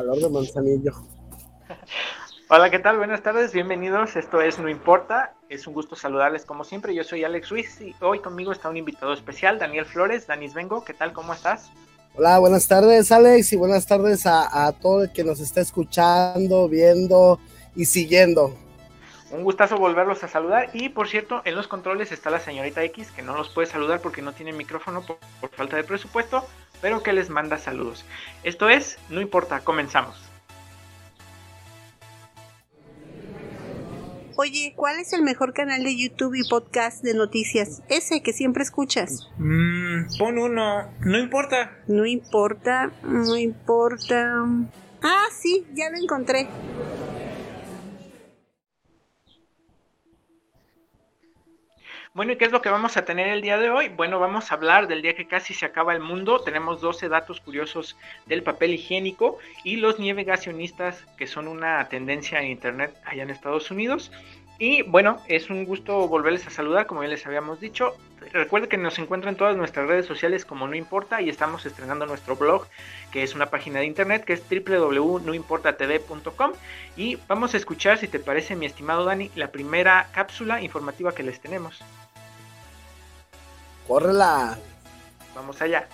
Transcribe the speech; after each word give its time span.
calor 0.00 0.18
de 0.18 0.30
manzanillo. 0.30 0.92
Hola, 2.48 2.70
¿qué 2.70 2.78
tal? 2.78 2.96
Buenas 2.96 3.22
tardes, 3.22 3.52
bienvenidos. 3.52 4.16
Esto 4.16 4.40
es 4.40 4.58
No 4.58 4.68
Importa. 4.68 5.34
Es 5.48 5.66
un 5.66 5.74
gusto 5.74 5.94
saludarles 5.94 6.44
como 6.44 6.64
siempre. 6.64 6.94
Yo 6.94 7.04
soy 7.04 7.22
Alex 7.22 7.50
Ruiz 7.50 7.80
y 7.80 7.94
hoy 8.00 8.20
conmigo 8.20 8.50
está 8.50 8.68
un 8.68 8.76
invitado 8.76 9.12
especial, 9.12 9.58
Daniel 9.58 9.84
Flores. 9.84 10.26
Danis 10.26 10.54
Vengo, 10.54 10.84
¿qué 10.84 10.94
tal? 10.94 11.12
¿Cómo 11.12 11.32
estás? 11.32 11.70
Hola, 12.16 12.38
buenas 12.38 12.66
tardes, 12.66 13.12
Alex, 13.12 13.52
y 13.52 13.56
buenas 13.56 13.86
tardes 13.86 14.26
a, 14.26 14.66
a 14.66 14.72
todo 14.72 15.04
el 15.04 15.12
que 15.12 15.22
nos 15.22 15.38
está 15.38 15.60
escuchando, 15.60 16.68
viendo 16.68 17.38
y 17.76 17.84
siguiendo. 17.84 18.56
Un 19.30 19.44
gustazo 19.44 19.76
volverlos 19.76 20.24
a 20.24 20.28
saludar. 20.28 20.70
Y 20.72 20.88
por 20.88 21.08
cierto, 21.08 21.42
en 21.44 21.54
los 21.54 21.68
controles 21.68 22.12
está 22.12 22.30
la 22.30 22.40
señorita 22.40 22.82
X, 22.84 23.10
que 23.10 23.22
no 23.22 23.36
los 23.36 23.48
puede 23.48 23.66
saludar 23.66 24.00
porque 24.00 24.22
no 24.22 24.32
tiene 24.32 24.52
micrófono 24.52 25.02
por, 25.02 25.18
por 25.40 25.50
falta 25.50 25.76
de 25.76 25.84
presupuesto, 25.84 26.44
pero 26.80 27.02
que 27.02 27.12
les 27.12 27.30
manda 27.30 27.58
saludos. 27.58 28.04
Esto 28.42 28.68
es, 28.68 28.98
no 29.08 29.20
importa, 29.20 29.60
comenzamos. 29.60 30.30
Oye, 34.42 34.72
¿cuál 34.74 34.98
es 34.98 35.12
el 35.12 35.22
mejor 35.22 35.52
canal 35.52 35.84
de 35.84 35.94
YouTube 35.94 36.34
y 36.34 36.48
podcast 36.48 37.04
de 37.04 37.12
noticias? 37.12 37.82
Ese 37.90 38.22
que 38.22 38.32
siempre 38.32 38.62
escuchas. 38.62 39.28
Mmm, 39.36 40.06
pon 40.18 40.38
uno, 40.38 40.90
no 41.00 41.18
importa. 41.18 41.76
No 41.86 42.06
importa, 42.06 42.90
no 43.02 43.36
importa. 43.36 44.46
Ah, 45.02 45.26
sí, 45.30 45.66
ya 45.74 45.90
lo 45.90 45.98
encontré. 45.98 46.48
Bueno, 52.12 52.32
¿y 52.32 52.36
qué 52.36 52.44
es 52.44 52.50
lo 52.50 52.60
que 52.60 52.68
vamos 52.68 52.96
a 52.96 53.04
tener 53.04 53.28
el 53.28 53.40
día 53.40 53.56
de 53.56 53.70
hoy? 53.70 53.88
Bueno, 53.88 54.18
vamos 54.18 54.50
a 54.50 54.56
hablar 54.56 54.88
del 54.88 55.00
día 55.00 55.14
que 55.14 55.28
casi 55.28 55.54
se 55.54 55.64
acaba 55.64 55.94
el 55.94 56.00
mundo. 56.00 56.40
Tenemos 56.40 56.80
12 56.80 57.08
datos 57.08 57.40
curiosos 57.40 57.96
del 58.26 58.42
papel 58.42 58.74
higiénico 58.74 59.38
y 59.62 59.76
los 59.76 60.00
nievegacionistas, 60.00 61.06
que 61.16 61.28
son 61.28 61.46
una 61.46 61.88
tendencia 61.88 62.40
en 62.40 62.48
Internet 62.48 62.92
allá 63.04 63.22
en 63.22 63.30
Estados 63.30 63.70
Unidos. 63.70 64.10
Y 64.58 64.82
bueno, 64.82 65.22
es 65.28 65.50
un 65.50 65.64
gusto 65.64 66.08
volverles 66.08 66.44
a 66.48 66.50
saludar, 66.50 66.86
como 66.86 67.04
ya 67.04 67.10
les 67.10 67.24
habíamos 67.26 67.60
dicho. 67.60 67.94
Recuerden 68.32 68.68
que 68.68 68.76
nos 68.76 68.98
encuentran 68.98 69.34
en 69.34 69.38
todas 69.38 69.56
nuestras 69.56 69.86
redes 69.86 70.06
sociales 70.06 70.44
como 70.44 70.66
No 70.66 70.74
Importa 70.74 71.22
y 71.22 71.28
estamos 71.28 71.64
estrenando 71.64 72.06
nuestro 72.06 72.34
blog, 72.34 72.66
que 73.12 73.22
es 73.22 73.36
una 73.36 73.46
página 73.46 73.78
de 73.78 73.86
internet 73.86 74.24
que 74.24 74.32
es 74.32 74.42
www.noimportatv.com. 74.50 76.52
Y 76.96 77.18
vamos 77.28 77.54
a 77.54 77.56
escuchar, 77.56 77.98
si 77.98 78.08
te 78.08 78.18
parece, 78.18 78.56
mi 78.56 78.66
estimado 78.66 79.04
Dani, 79.04 79.30
la 79.36 79.52
primera 79.52 80.08
cápsula 80.12 80.60
informativa 80.60 81.14
que 81.14 81.22
les 81.22 81.40
tenemos. 81.40 81.80
¡Córrela! 83.90 84.56
Vamos 85.34 85.60
allá. 85.60 85.88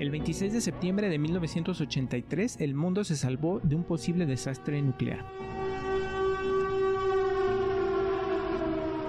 El 0.00 0.10
26 0.10 0.52
de 0.52 0.60
septiembre 0.62 1.08
de 1.08 1.18
1983, 1.20 2.56
el 2.58 2.74
mundo 2.74 3.04
se 3.04 3.14
salvó 3.14 3.60
de 3.62 3.76
un 3.76 3.84
posible 3.84 4.26
desastre 4.26 4.82
nuclear. 4.82 5.24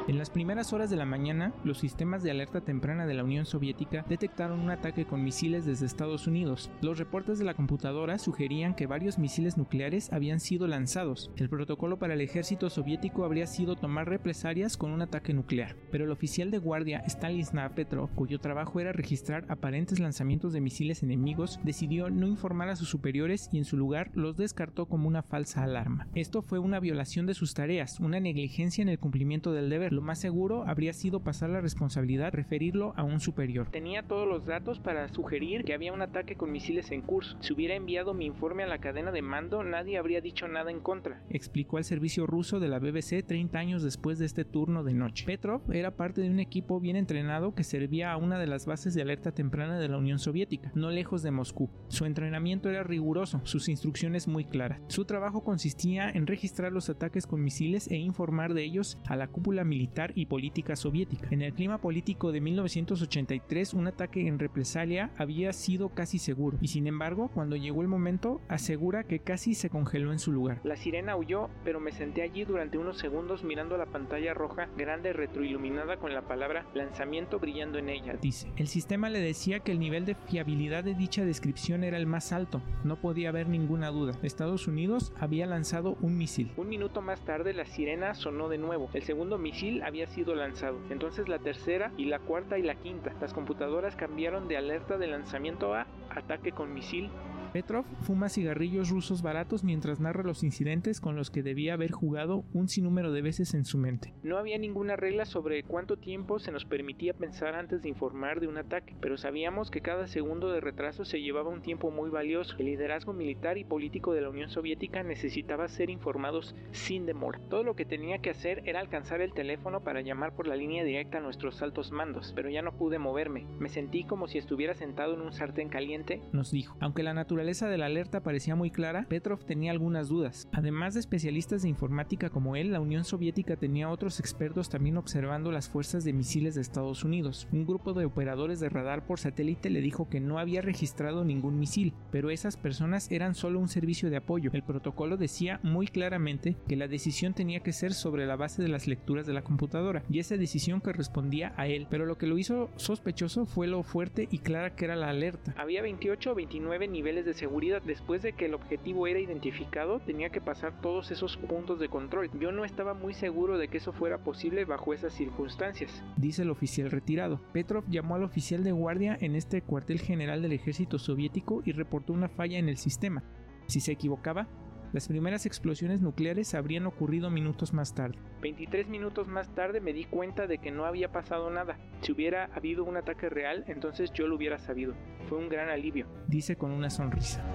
En 0.09 0.17
las 0.17 0.31
primeras 0.31 0.73
horas 0.73 0.89
de 0.89 0.95
la 0.95 1.05
mañana, 1.05 1.53
los 1.63 1.77
sistemas 1.77 2.23
de 2.23 2.31
alerta 2.31 2.61
temprana 2.61 3.05
de 3.05 3.13
la 3.13 3.23
Unión 3.23 3.45
Soviética 3.45 4.03
detectaron 4.09 4.59
un 4.59 4.71
ataque 4.71 5.05
con 5.05 5.23
misiles 5.23 5.67
desde 5.67 5.85
Estados 5.85 6.25
Unidos. 6.25 6.71
Los 6.81 6.97
reportes 6.97 7.37
de 7.37 7.45
la 7.45 7.53
computadora 7.53 8.17
sugerían 8.17 8.73
que 8.73 8.87
varios 8.87 9.19
misiles 9.19 9.55
nucleares 9.55 10.11
habían 10.11 10.39
sido 10.39 10.65
lanzados. 10.65 11.29
El 11.35 11.47
protocolo 11.47 11.99
para 11.99 12.15
el 12.15 12.21
ejército 12.21 12.71
soviético 12.71 13.23
habría 13.23 13.45
sido 13.45 13.75
tomar 13.75 14.09
represalias 14.09 14.77
con 14.77 14.89
un 14.89 15.03
ataque 15.03 15.31
nuclear, 15.31 15.75
pero 15.91 16.05
el 16.05 16.11
oficial 16.11 16.49
de 16.49 16.57
guardia 16.57 17.03
Stanislav 17.05 17.75
Petrov, 17.75 18.09
cuyo 18.15 18.39
trabajo 18.39 18.79
era 18.79 18.91
registrar 18.91 19.45
aparentes 19.47 19.99
lanzamientos 19.99 20.53
de 20.53 20.61
misiles 20.61 21.03
enemigos, 21.03 21.59
decidió 21.63 22.09
no 22.09 22.25
informar 22.25 22.69
a 22.69 22.75
sus 22.75 22.89
superiores 22.89 23.47
y 23.51 23.59
en 23.59 23.65
su 23.65 23.77
lugar 23.77 24.09
los 24.15 24.37
descartó 24.37 24.87
como 24.87 25.07
una 25.07 25.21
falsa 25.21 25.61
alarma. 25.61 26.07
Esto 26.15 26.41
fue 26.41 26.57
una 26.57 26.79
violación 26.79 27.27
de 27.27 27.35
sus 27.35 27.53
tareas, 27.53 27.99
una 27.99 28.19
negligencia 28.19 28.81
en 28.81 28.89
el 28.89 28.97
cumplimiento 28.97 29.53
del 29.53 29.69
deber 29.69 29.98
lo 29.99 30.05
más 30.05 30.19
seguro 30.19 30.63
habría 30.65 30.93
sido 30.93 31.19
pasar 31.19 31.49
la 31.49 31.59
responsabilidad, 31.59 32.31
referirlo 32.31 32.93
a 32.95 33.03
un 33.03 33.19
superior. 33.19 33.67
Tenía 33.69 34.01
todos 34.01 34.25
los 34.25 34.45
datos 34.45 34.79
para 34.79 35.09
sugerir 35.09 35.65
que 35.65 35.73
había 35.73 35.91
un 35.91 36.01
ataque 36.01 36.37
con 36.37 36.53
misiles 36.53 36.89
en 36.91 37.01
curso. 37.01 37.35
Si 37.41 37.51
hubiera 37.51 37.75
enviado 37.75 38.13
mi 38.13 38.25
informe 38.25 38.63
a 38.63 38.67
la 38.67 38.77
cadena 38.77 39.11
de 39.11 39.21
mando, 39.21 39.61
nadie 39.61 39.97
habría 39.97 40.21
dicho 40.21 40.47
nada 40.47 40.71
en 40.71 40.79
contra. 40.79 41.21
Explicó 41.29 41.75
al 41.75 41.83
servicio 41.83 42.25
ruso 42.25 42.61
de 42.61 42.69
la 42.69 42.79
BBC 42.79 43.25
30 43.27 43.59
años 43.59 43.83
después 43.83 44.19
de 44.19 44.25
este 44.25 44.45
turno 44.45 44.85
de 44.85 44.93
noche. 44.93 45.25
Petrov 45.25 45.69
era 45.69 45.97
parte 45.97 46.21
de 46.21 46.29
un 46.29 46.39
equipo 46.39 46.79
bien 46.79 46.95
entrenado 46.95 47.53
que 47.53 47.65
servía 47.65 48.13
a 48.13 48.17
una 48.17 48.39
de 48.39 48.47
las 48.47 48.65
bases 48.65 48.93
de 48.93 49.01
alerta 49.01 49.33
temprana 49.33 49.81
de 49.81 49.89
la 49.89 49.97
Unión 49.97 50.17
Soviética, 50.17 50.71
no 50.75 50.91
lejos 50.91 51.23
de 51.23 51.31
Moscú. 51.31 51.69
Su 51.89 52.05
entrenamiento 52.05 52.69
era 52.69 52.83
riguroso, 52.83 53.41
sus 53.43 53.67
instrucciones 53.67 54.29
muy 54.29 54.45
claras. 54.45 54.79
Su 54.87 55.03
trabajo 55.03 55.43
consistía 55.43 56.09
en 56.09 56.25
registrar 56.25 56.71
los 56.71 56.89
ataques 56.89 57.27
con 57.27 57.43
misiles 57.43 57.89
e 57.91 57.97
informar 57.97 58.53
de 58.53 58.63
ellos 58.63 58.97
a 59.05 59.17
la 59.17 59.27
cúpula 59.27 59.65
militar 59.65 59.78
y 60.15 60.25
política 60.25 60.75
soviética. 60.75 61.27
En 61.31 61.41
el 61.41 61.53
clima 61.53 61.77
político 61.77 62.33
de 62.33 62.41
1983, 62.41 63.73
un 63.73 63.87
ataque 63.87 64.27
en 64.27 64.37
represalia 64.37 65.11
había 65.17 65.53
sido 65.53 65.89
casi 65.89 66.19
seguro, 66.19 66.57
y 66.59 66.67
sin 66.67 66.85
embargo, 66.87 67.29
cuando 67.33 67.55
llegó 67.55 67.81
el 67.81 67.87
momento, 67.87 68.41
asegura 68.49 69.05
que 69.05 69.19
casi 69.19 69.53
se 69.53 69.69
congeló 69.69 70.11
en 70.11 70.19
su 70.19 70.33
lugar. 70.33 70.59
La 70.63 70.75
sirena 70.75 71.15
huyó, 71.15 71.49
pero 71.63 71.79
me 71.79 71.93
senté 71.93 72.23
allí 72.23 72.43
durante 72.43 72.77
unos 72.77 72.97
segundos 72.97 73.43
mirando 73.43 73.77
la 73.77 73.85
pantalla 73.85 74.33
roja 74.33 74.67
grande 74.77 75.13
retroiluminada 75.13 75.97
con 75.97 76.13
la 76.13 76.27
palabra 76.27 76.65
lanzamiento 76.73 77.39
brillando 77.39 77.77
en 77.77 77.89
ella. 77.89 78.17
Dice, 78.21 78.51
el 78.57 78.67
sistema 78.67 79.09
le 79.09 79.21
decía 79.21 79.59
que 79.59 79.71
el 79.71 79.79
nivel 79.79 80.05
de 80.05 80.15
fiabilidad 80.15 80.83
de 80.83 80.93
dicha 80.93 81.23
descripción 81.23 81.85
era 81.85 81.97
el 81.97 82.05
más 82.05 82.33
alto, 82.33 82.61
no 82.83 82.99
podía 82.99 83.29
haber 83.29 83.47
ninguna 83.47 83.91
duda. 83.91 84.13
Estados 84.23 84.67
Unidos 84.67 85.13
había 85.19 85.45
lanzado 85.45 85.97
un 86.01 86.17
misil. 86.17 86.51
Un 86.57 86.67
minuto 86.67 87.01
más 87.01 87.21
tarde 87.21 87.53
la 87.53 87.65
sirena 87.65 88.13
sonó 88.13 88.49
de 88.49 88.57
nuevo. 88.57 88.89
El 88.93 89.03
segundo 89.03 89.37
misil 89.37 89.68
había 89.83 90.07
sido 90.07 90.35
lanzado. 90.35 90.79
Entonces 90.89 91.29
la 91.29 91.39
tercera 91.39 91.91
y 91.97 92.05
la 92.05 92.19
cuarta 92.19 92.57
y 92.57 92.63
la 92.63 92.75
quinta. 92.75 93.13
Las 93.21 93.33
computadoras 93.33 93.95
cambiaron 93.95 94.47
de 94.47 94.57
alerta 94.57 94.97
de 94.97 95.07
lanzamiento 95.07 95.73
a 95.73 95.87
ataque 96.09 96.51
con 96.51 96.73
misil 96.73 97.09
Petrov 97.51 97.85
fuma 98.01 98.29
cigarrillos 98.29 98.89
rusos 98.89 99.21
baratos 99.21 99.63
mientras 99.63 99.99
narra 99.99 100.23
los 100.23 100.43
incidentes 100.43 101.01
con 101.01 101.15
los 101.15 101.31
que 101.31 101.43
debía 101.43 101.73
haber 101.73 101.91
jugado 101.91 102.43
un 102.53 102.69
sinnúmero 102.69 103.11
de 103.11 103.21
veces 103.21 103.53
en 103.53 103.65
su 103.65 103.77
mente. 103.77 104.13
No 104.23 104.37
había 104.37 104.57
ninguna 104.57 104.95
regla 104.95 105.25
sobre 105.25 105.63
cuánto 105.63 105.97
tiempo 105.97 106.39
se 106.39 106.51
nos 106.51 106.65
permitía 106.65 107.13
pensar 107.13 107.55
antes 107.55 107.81
de 107.81 107.89
informar 107.89 108.39
de 108.39 108.47
un 108.47 108.57
ataque, 108.57 108.95
pero 109.01 109.17
sabíamos 109.17 109.71
que 109.71 109.81
cada 109.81 110.07
segundo 110.07 110.51
de 110.51 110.61
retraso 110.61 111.05
se 111.05 111.21
llevaba 111.21 111.49
un 111.49 111.61
tiempo 111.61 111.89
muy 111.89 112.09
valioso. 112.09 112.55
El 112.59 112.67
liderazgo 112.67 113.13
militar 113.13 113.57
y 113.57 113.63
político 113.63 114.13
de 114.13 114.21
la 114.21 114.29
Unión 114.29 114.49
Soviética 114.49 115.01
necesitaba 115.01 115.67
ser 115.67 115.89
informados 115.89 116.55
sin 116.71 117.05
demora. 117.05 117.39
Todo 117.49 117.63
lo 117.63 117.75
que 117.75 117.85
tenía 117.85 118.19
que 118.19 118.29
hacer 118.29 118.61
era 118.65 118.79
alcanzar 118.79 119.21
el 119.21 119.33
teléfono 119.33 119.81
para 119.81 120.01
llamar 120.01 120.35
por 120.35 120.47
la 120.47 120.55
línea 120.55 120.83
directa 120.83 121.17
a 121.17 121.21
nuestros 121.21 121.61
altos 121.61 121.91
mandos, 121.91 122.31
pero 122.35 122.49
ya 122.49 122.61
no 122.61 122.77
pude 122.77 122.99
moverme. 122.99 123.47
Me 123.59 123.69
sentí 123.69 124.03
como 124.03 124.27
si 124.27 124.37
estuviera 124.37 124.75
sentado 124.75 125.15
en 125.15 125.21
un 125.21 125.33
sartén 125.33 125.69
caliente, 125.69 126.21
nos 126.31 126.51
dijo. 126.51 126.77
Aunque 126.79 127.03
la 127.03 127.13
naturaleza 127.13 127.38
naturaleza 127.39 127.69
de 127.69 127.77
la 127.77 127.85
alerta 127.85 128.21
parecía 128.21 128.57
muy 128.57 128.69
clara, 128.69 129.05
Petrov 129.07 129.45
tenía 129.45 129.71
algunas 129.71 130.09
dudas. 130.09 130.49
Además 130.51 130.93
de 130.93 130.99
especialistas 130.99 131.61
de 131.61 131.69
informática 131.69 132.29
como 132.29 132.57
él, 132.57 132.73
la 132.73 132.81
Unión 132.81 133.05
Soviética 133.05 133.55
tenía 133.55 133.89
otros 133.89 134.19
expertos 134.19 134.67
también 134.67 134.97
observando 134.97 135.49
las 135.49 135.69
fuerzas 135.69 136.03
de 136.03 136.11
misiles 136.11 136.55
de 136.55 136.61
Estados 136.61 137.05
Unidos. 137.05 137.47
Un 137.53 137.65
grupo 137.65 137.93
de 137.93 138.03
operadores 138.03 138.59
de 138.59 138.67
radar 138.67 139.05
por 139.05 139.19
satélite 139.19 139.69
le 139.69 139.79
dijo 139.79 140.09
que 140.09 140.19
no 140.19 140.37
había 140.37 140.61
registrado 140.61 141.23
ningún 141.23 141.57
misil, 141.57 141.93
pero 142.11 142.29
esas 142.29 142.57
personas 142.57 143.09
eran 143.09 143.35
solo 143.35 143.57
un 143.59 143.69
servicio 143.69 144.09
de 144.09 144.17
apoyo. 144.17 144.49
El 144.51 144.63
protocolo 144.63 145.15
decía 145.15 145.61
muy 145.63 145.87
claramente 145.87 146.57
que 146.67 146.75
la 146.75 146.89
decisión 146.89 147.33
tenía 147.33 147.61
que 147.61 147.71
ser 147.71 147.93
sobre 147.93 148.25
la 148.25 148.35
base 148.35 148.61
de 148.61 148.67
las 148.67 148.85
lecturas 148.85 149.25
de 149.25 149.33
la 149.33 149.43
computadora, 149.43 150.03
y 150.09 150.19
esa 150.19 150.35
decisión 150.35 150.81
correspondía 150.81 151.53
a 151.55 151.67
él, 151.67 151.87
pero 151.89 152.05
lo 152.05 152.17
que 152.17 152.27
lo 152.27 152.37
hizo 152.37 152.69
sospechoso 152.75 153.45
fue 153.45 153.67
lo 153.67 153.81
fuerte 153.83 154.27
y 154.29 154.39
clara 154.39 154.75
que 154.75 154.83
era 154.83 154.97
la 154.97 155.07
alerta. 155.07 155.55
Había 155.57 155.81
28 155.81 156.33
o 156.33 156.35
29 156.35 156.89
niveles 156.89 157.23
de 157.23 157.28
de 157.29 157.35
seguridad. 157.35 157.81
Después 157.81 158.21
de 158.21 158.33
que 158.33 158.45
el 158.45 158.53
objetivo 158.53 159.07
era 159.07 159.19
identificado, 159.19 159.99
tenía 159.99 160.29
que 160.29 160.41
pasar 160.41 160.81
todos 160.81 161.11
esos 161.11 161.37
puntos 161.37 161.79
de 161.79 161.87
control. 161.87 162.29
Yo 162.39 162.51
no 162.51 162.65
estaba 162.65 162.93
muy 162.93 163.13
seguro 163.13 163.57
de 163.57 163.67
que 163.67 163.77
eso 163.77 163.93
fuera 163.93 164.17
posible 164.17 164.65
bajo 164.65 164.93
esas 164.93 165.13
circunstancias. 165.13 166.03
Dice 166.17 166.41
el 166.41 166.49
oficial 166.49 166.91
retirado. 166.91 167.39
Petrov 167.53 167.85
llamó 167.87 168.15
al 168.15 168.23
oficial 168.23 168.63
de 168.63 168.71
guardia 168.71 169.17
en 169.21 169.35
este 169.35 169.61
cuartel 169.61 169.99
general 169.99 170.41
del 170.41 170.53
ejército 170.53 170.99
soviético 170.99 171.61
y 171.65 171.71
reportó 171.71 172.13
una 172.13 172.29
falla 172.29 172.57
en 172.57 172.67
el 172.67 172.77
sistema. 172.77 173.23
Si 173.67 173.79
se 173.79 173.91
equivocaba, 173.91 174.47
Las 174.91 175.07
primeras 175.07 175.45
explosiones 175.45 176.01
nucleares 176.01 176.55
habrían 176.55 176.87
ocurrido 176.87 177.29
minutos 177.29 177.73
más 177.73 177.93
tarde. 177.93 178.17
23 178.41 178.87
minutos 178.87 179.27
más 179.27 179.53
tarde 179.53 179.81
me 179.81 179.93
di 179.93 180.05
cuenta 180.05 180.47
de 180.47 180.57
que 180.57 180.71
no 180.71 180.85
había 180.85 181.11
pasado 181.11 181.51
nada. 181.51 181.77
Si 182.01 182.11
hubiera 182.11 182.45
habido 182.55 182.83
un 182.83 182.97
ataque 182.97 183.29
real, 183.29 183.65
entonces 183.67 184.11
yo 184.13 184.25
lo 184.25 184.35
hubiera 184.35 184.57
sabido. 184.57 184.95
Fue 185.27 185.37
un 185.37 185.47
gran 185.47 185.69
alivio, 185.69 186.07
dice 186.27 186.55
con 186.55 186.71
una 186.71 186.89
sonrisa. 186.89 187.45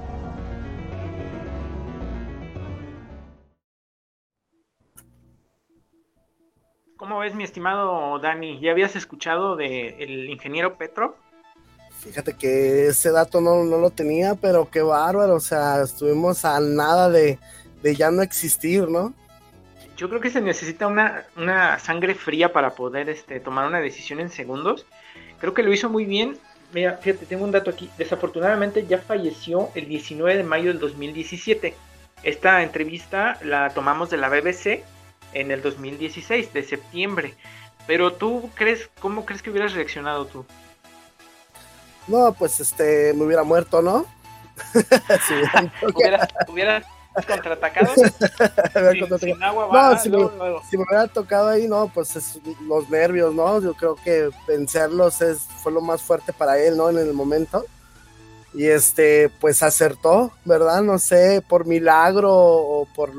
¿Cómo 6.96 7.18
ves, 7.18 7.34
mi 7.34 7.42
estimado 7.42 8.20
Dani? 8.20 8.60
¿Ya 8.60 8.70
habías 8.70 8.94
escuchado 8.94 9.56
del 9.56 10.30
ingeniero 10.30 10.78
Petro? 10.78 11.16
Fíjate 12.04 12.34
que 12.34 12.88
ese 12.88 13.10
dato 13.10 13.40
no, 13.40 13.64
lo 13.64 13.90
tenía, 13.90 14.34
pero 14.34 14.68
qué 14.70 14.82
bárbaro, 14.82 15.36
o 15.36 15.40
sea, 15.40 15.80
estuvimos 15.82 16.44
a 16.44 16.60
nada 16.60 17.08
de, 17.08 17.38
ya 17.82 18.10
no 18.10 18.20
existir, 18.20 18.88
¿no? 18.88 19.14
Yo 19.96 20.10
creo 20.10 20.20
que 20.20 20.28
se 20.28 20.42
necesita 20.42 20.86
una, 20.86 21.24
una 21.36 21.78
sangre 21.78 22.14
fría 22.14 22.52
para 22.52 22.74
poder 22.74 23.08
este, 23.08 23.40
tomar 23.40 23.66
una 23.66 23.80
decisión 23.80 24.20
en 24.20 24.28
segundos. 24.28 24.84
Creo 25.38 25.54
que 25.54 25.62
lo 25.62 25.72
hizo 25.72 25.88
muy 25.88 26.04
bien. 26.04 26.36
Mira, 26.74 26.98
fíjate, 26.98 27.24
tengo 27.24 27.44
un 27.44 27.52
dato 27.52 27.70
aquí. 27.70 27.88
Desafortunadamente 27.96 28.86
ya 28.86 28.98
falleció 28.98 29.70
el 29.74 29.88
19 29.88 30.36
de 30.36 30.44
mayo 30.44 30.68
del 30.68 30.80
2017. 30.80 31.74
Esta 32.22 32.62
entrevista 32.62 33.38
la 33.42 33.70
tomamos 33.70 34.10
de 34.10 34.18
la 34.18 34.28
BBC 34.28 34.84
en 35.32 35.50
el 35.52 35.62
2016, 35.62 36.52
de 36.52 36.62
septiembre. 36.64 37.34
Pero 37.86 38.12
tú 38.12 38.50
crees, 38.54 38.90
¿cómo 38.98 39.24
crees 39.24 39.42
que 39.42 39.50
hubieras 39.50 39.72
reaccionado 39.74 40.26
tú? 40.26 40.44
No, 42.06 42.32
pues 42.32 42.60
este, 42.60 43.12
me 43.14 43.24
hubiera 43.24 43.42
muerto, 43.42 43.80
¿no? 43.80 44.06
si 45.26 45.34
hubiera, 46.50 46.82
contraatacado. 47.26 47.92
sin, 49.18 49.42
agua, 49.42 49.68
no, 49.72 49.98
si, 49.98 50.10
me, 50.10 50.84
hubiera 50.84 51.06
tocado 51.08 51.48
ahí, 51.48 51.66
no, 51.66 51.88
pues 51.92 52.16
es, 52.16 52.40
los 52.66 52.88
nervios, 52.90 53.34
¿no? 53.34 53.60
Yo 53.60 53.74
creo 53.74 53.96
que 53.96 54.30
vencerlos 54.46 55.20
es, 55.22 55.40
fue 55.62 55.72
lo 55.72 55.80
más 55.80 56.02
fuerte 56.02 56.32
para 56.32 56.58
él, 56.58 56.76
¿no? 56.76 56.90
En 56.90 56.98
el 56.98 57.12
momento. 57.12 57.64
Y 58.52 58.66
este, 58.66 59.30
pues 59.40 59.62
acertó, 59.62 60.32
¿verdad? 60.44 60.82
No 60.82 60.98
sé, 60.98 61.42
por 61.46 61.66
milagro 61.66 62.32
o 62.32 62.86
por 62.94 63.10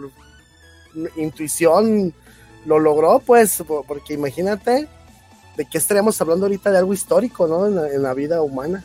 intuición 1.17 2.13
lo 2.65 2.79
logró, 2.79 3.19
pues, 3.19 3.61
porque 3.87 4.13
imagínate 4.13 4.87
de 5.55 5.65
qué 5.65 5.77
estaríamos 5.77 6.19
hablando 6.21 6.45
ahorita 6.45 6.71
de 6.71 6.77
algo 6.77 6.93
histórico, 6.93 7.47
¿no? 7.47 7.67
En 7.67 8.01
la, 8.03 8.13
vida 8.13 8.41
humana. 8.41 8.83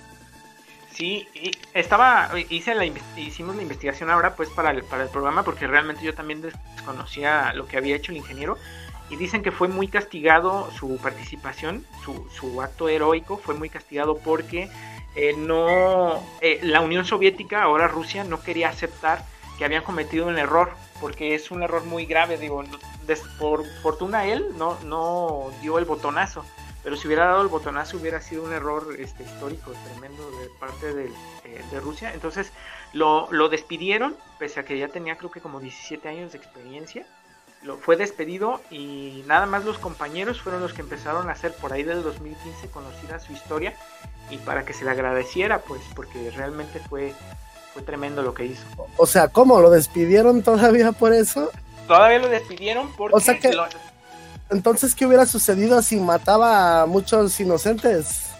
Sí, 0.93 1.27
estaba, 1.73 2.31
hice 2.51 2.75
la, 2.75 2.85
hicimos 3.17 3.57
la 3.57 3.63
investigación 3.63 4.11
ahora 4.11 4.37
pues 4.37 4.49
para 4.51 4.71
el, 4.71 4.85
para 4.85 5.05
el 5.05 5.09
programa 5.09 5.43
porque 5.43 5.67
realmente 5.67 6.05
yo 6.05 6.15
también 6.15 6.43
desconocía 6.43 7.53
lo 7.55 7.67
que 7.67 7.77
había 7.77 7.97
hecho 7.97 8.13
el 8.13 8.19
ingeniero 8.19 8.59
y 9.09 9.17
dicen 9.17 9.43
que 9.43 9.51
fue 9.51 9.69
muy 9.69 9.89
castigado 9.89 10.71
su 10.79 10.97
participación, 10.99 11.85
su, 12.05 12.29
su 12.31 12.61
acto 12.63 12.89
heroico 12.89 13.39
fue 13.39 13.55
muy 13.55 13.69
castigado 13.69 14.19
porque 14.19 14.71
eh, 15.17 15.35
no, 15.37 16.23
eh, 16.41 16.61
la 16.63 16.81
Unión 16.81 17.05
Soviética, 17.05 17.63
ahora 17.63 17.89
Rusia, 17.89 18.23
no 18.23 18.41
quería 18.43 18.69
aceptar 18.69 19.25
que 19.59 19.65
habían 19.65 19.83
cometido 19.83 20.27
un 20.27 20.39
error 20.39 20.71
porque 21.01 21.35
es 21.35 21.51
un 21.51 21.63
error 21.63 21.85
muy 21.85 22.07
grave, 22.07 22.39
digo, 22.39 22.63
por 23.39 23.65
fortuna 23.83 24.27
él 24.27 24.47
no, 24.57 24.79
no 24.85 25.51
dio 25.61 25.79
el 25.79 25.85
botonazo, 25.85 26.45
pero 26.83 26.97
si 26.97 27.07
hubiera 27.07 27.27
dado 27.27 27.43
el 27.43 27.49
botonazo 27.49 27.99
hubiera 27.99 28.21
sido 28.21 28.43
un 28.43 28.53
error 28.53 28.95
este, 28.99 29.23
histórico 29.23 29.73
tremendo 29.85 30.31
de 30.39 30.49
parte 30.59 30.95
de, 30.95 31.07
eh, 31.45 31.65
de 31.71 31.81
Rusia. 31.81 32.13
Entonces 32.15 32.53
lo, 32.93 33.29
lo, 33.31 33.49
despidieron, 33.49 34.17
pese 34.39 34.61
a 34.61 34.65
que 34.65 34.79
ya 34.79 34.89
tenía 34.89 35.17
creo 35.17 35.31
que 35.31 35.41
como 35.41 35.61
17 35.61 36.09
años 36.09 36.33
de 36.33 36.39
experiencia. 36.39 37.07
Lo, 37.63 37.77
fue 37.77 37.97
despedido 37.97 38.63
y 38.71 39.23
nada 39.27 39.45
más 39.45 39.67
los 39.67 39.77
compañeros 39.77 40.41
fueron 40.41 40.63
los 40.63 40.73
que 40.73 40.81
empezaron 40.81 41.29
a 41.29 41.33
hacer 41.33 41.53
por 41.53 41.75
ahí 41.75 41.83
del 41.83 42.03
2015 42.03 42.69
conocida 42.71 43.21
su 43.21 43.35
historia 43.35 43.75
y 44.31 44.39
para 44.39 44.65
que 44.65 44.73
se 44.73 44.85
le 44.85 44.93
agradeciera, 44.93 45.59
pues 45.59 45.83
porque 45.95 46.31
realmente 46.31 46.81
fue, 46.89 47.13
fue 47.75 47.83
tremendo 47.83 48.23
lo 48.23 48.33
que 48.33 48.47
hizo. 48.47 48.65
O 48.97 49.07
sea, 49.07 49.29
¿cómo? 49.29 49.61
¿Lo 49.61 49.69
despidieron 49.69 50.43
todavía 50.43 50.93
por 50.93 51.13
eso? 51.13 51.51
Todavía 51.87 52.21
lo 52.21 52.29
despidieron 52.29 52.91
porque... 52.97 53.17
O 53.17 53.21
sea 53.21 53.39
que... 53.39 53.51
Entonces, 54.51 54.95
¿qué 54.95 55.07
hubiera 55.07 55.27
sucedido 55.27 55.81
si 55.83 55.99
mataba 56.01 56.83
a 56.83 56.87
muchos 56.87 57.39
inocentes? 57.39 58.31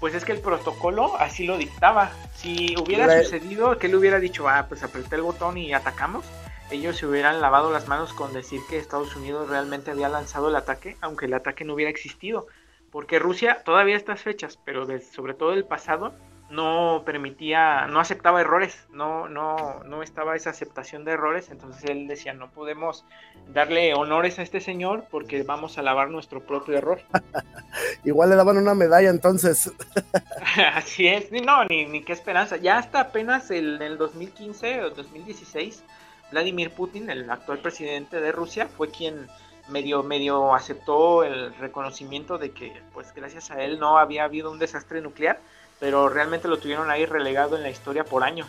Pues 0.00 0.14
es 0.14 0.24
que 0.24 0.32
el 0.32 0.40
protocolo 0.40 1.16
así 1.18 1.46
lo 1.46 1.58
dictaba. 1.58 2.10
Si 2.34 2.74
hubiera 2.76 3.22
sucedido 3.22 3.78
que 3.78 3.86
él 3.86 3.96
hubiera 3.96 4.18
dicho, 4.18 4.48
ah, 4.48 4.66
pues 4.68 4.82
apreté 4.82 5.16
el 5.16 5.22
botón 5.22 5.58
y 5.58 5.72
atacamos, 5.72 6.24
ellos 6.70 6.96
se 6.96 7.06
hubieran 7.06 7.40
lavado 7.40 7.70
las 7.70 7.86
manos 7.86 8.12
con 8.12 8.32
decir 8.32 8.60
que 8.68 8.78
Estados 8.78 9.14
Unidos 9.14 9.48
realmente 9.48 9.90
había 9.90 10.08
lanzado 10.08 10.48
el 10.48 10.56
ataque, 10.56 10.96
aunque 11.00 11.26
el 11.26 11.34
ataque 11.34 11.64
no 11.64 11.74
hubiera 11.74 11.90
existido. 11.90 12.46
Porque 12.90 13.18
Rusia, 13.18 13.62
todavía 13.64 13.96
estas 13.96 14.22
fechas, 14.22 14.58
pero 14.64 14.86
sobre 15.00 15.34
todo 15.34 15.52
el 15.52 15.64
pasado, 15.64 16.14
no 16.50 17.02
permitía, 17.04 17.86
no 17.88 17.98
aceptaba 17.98 18.40
errores, 18.40 18.86
no, 18.90 19.28
no, 19.28 19.82
no 19.84 20.02
estaba 20.02 20.36
esa 20.36 20.50
aceptación 20.50 21.04
de 21.04 21.12
errores, 21.12 21.50
entonces 21.50 21.84
él 21.90 22.06
decía, 22.06 22.34
no 22.34 22.50
podemos 22.50 23.04
darle 23.48 23.94
honores 23.94 24.38
a 24.38 24.42
este 24.42 24.60
señor 24.60 25.06
porque 25.10 25.42
vamos 25.42 25.76
a 25.76 25.82
lavar 25.82 26.08
nuestro 26.08 26.40
propio 26.40 26.76
error. 26.76 27.00
Igual 28.04 28.30
le 28.30 28.36
daban 28.36 28.58
una 28.58 28.74
medalla 28.74 29.10
entonces. 29.10 29.72
Así 30.74 31.08
es, 31.08 31.32
no, 31.32 31.64
ni, 31.64 31.86
ni 31.86 32.02
qué 32.02 32.12
esperanza. 32.12 32.56
Ya 32.56 32.78
hasta 32.78 33.00
apenas 33.00 33.50
el, 33.50 33.76
en 33.76 33.82
el 33.82 33.98
2015 33.98 34.82
o 34.82 34.90
2016, 34.90 35.82
Vladimir 36.30 36.70
Putin, 36.70 37.10
el 37.10 37.28
actual 37.28 37.58
presidente 37.58 38.20
de 38.20 38.30
Rusia, 38.30 38.68
fue 38.68 38.90
quien 38.90 39.26
medio 39.68 40.04
medio 40.04 40.54
aceptó 40.54 41.24
el 41.24 41.52
reconocimiento 41.56 42.38
de 42.38 42.52
que 42.52 42.72
pues 42.92 43.12
gracias 43.12 43.50
a 43.50 43.62
él 43.64 43.80
no 43.80 43.98
había 43.98 44.22
habido 44.22 44.52
un 44.52 44.60
desastre 44.60 45.00
nuclear 45.00 45.40
pero 45.78 46.08
realmente 46.08 46.48
lo 46.48 46.58
tuvieron 46.58 46.90
ahí 46.90 47.06
relegado 47.06 47.56
en 47.56 47.62
la 47.62 47.70
historia 47.70 48.04
por 48.04 48.24
años. 48.24 48.48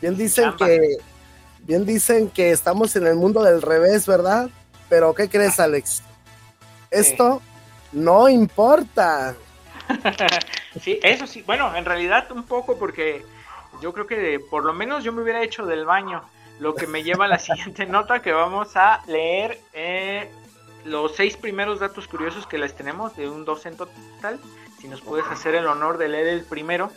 Bien 0.00 0.16
dicen 0.16 0.52
que 0.56 0.98
bien 1.60 1.84
dicen 1.84 2.28
que 2.28 2.50
estamos 2.50 2.94
en 2.96 3.06
el 3.06 3.16
mundo 3.16 3.42
del 3.42 3.62
revés, 3.62 4.06
¿verdad? 4.06 4.48
Pero 4.88 5.14
¿qué 5.14 5.28
crees, 5.28 5.58
Alex? 5.58 6.02
Esto 6.90 7.42
no 7.92 8.28
importa. 8.28 9.34
sí, 10.80 11.00
eso 11.02 11.26
sí. 11.26 11.42
Bueno, 11.42 11.74
en 11.76 11.84
realidad 11.84 12.30
un 12.30 12.44
poco 12.44 12.78
porque 12.78 13.24
yo 13.80 13.92
creo 13.92 14.06
que 14.06 14.40
por 14.50 14.64
lo 14.64 14.72
menos 14.72 15.02
yo 15.04 15.12
me 15.12 15.22
hubiera 15.22 15.42
hecho 15.42 15.66
del 15.66 15.84
baño. 15.84 16.22
Lo 16.60 16.74
que 16.74 16.86
me 16.86 17.02
lleva 17.02 17.24
a 17.24 17.28
la 17.28 17.38
siguiente 17.40 17.86
nota 17.86 18.22
que 18.22 18.32
vamos 18.32 18.76
a 18.76 19.02
leer 19.06 19.60
eh, 19.72 20.30
los 20.84 21.16
seis 21.16 21.36
primeros 21.36 21.80
datos 21.80 22.06
curiosos 22.06 22.46
que 22.46 22.58
les 22.58 22.74
tenemos 22.74 23.16
de 23.16 23.28
un 23.28 23.44
dos 23.44 23.66
en 23.66 23.76
total 23.76 24.38
si 24.86 24.90
nos 24.90 25.00
puedes 25.00 25.26
hacer 25.26 25.56
el 25.56 25.66
honor 25.66 25.98
de 25.98 26.06
leer 26.06 26.28
el 26.28 26.42
primero. 26.42 26.92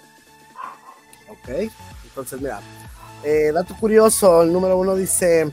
Ok, 1.28 1.72
entonces 2.06 2.40
mira, 2.40 2.62
eh, 3.24 3.52
dato 3.52 3.76
curioso, 3.76 4.44
el 4.44 4.54
número 4.54 4.78
uno 4.78 4.96
dice, 4.96 5.52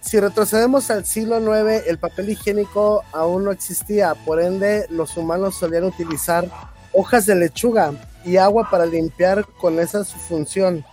si 0.00 0.20
retrocedemos 0.20 0.92
al 0.92 1.04
siglo 1.04 1.40
IX, 1.40 1.84
el 1.88 1.98
papel 1.98 2.30
higiénico 2.30 3.02
aún 3.10 3.44
no 3.44 3.50
existía, 3.50 4.14
por 4.14 4.40
ende 4.40 4.86
los 4.90 5.16
humanos 5.16 5.56
solían 5.56 5.82
utilizar 5.82 6.46
hojas 6.92 7.26
de 7.26 7.34
lechuga 7.34 7.92
y 8.24 8.36
agua 8.36 8.68
para 8.70 8.86
limpiar 8.86 9.44
con 9.44 9.80
esa 9.80 10.04
su 10.04 10.18
función. 10.18 10.84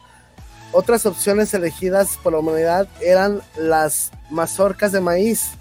Otras 0.72 1.06
opciones 1.06 1.54
elegidas 1.54 2.18
por 2.24 2.34
la 2.34 2.40
humanidad 2.40 2.88
eran 3.00 3.44
las 3.58 4.12
mazorcas 4.32 4.92
de 4.92 5.02
maíz. 5.02 5.52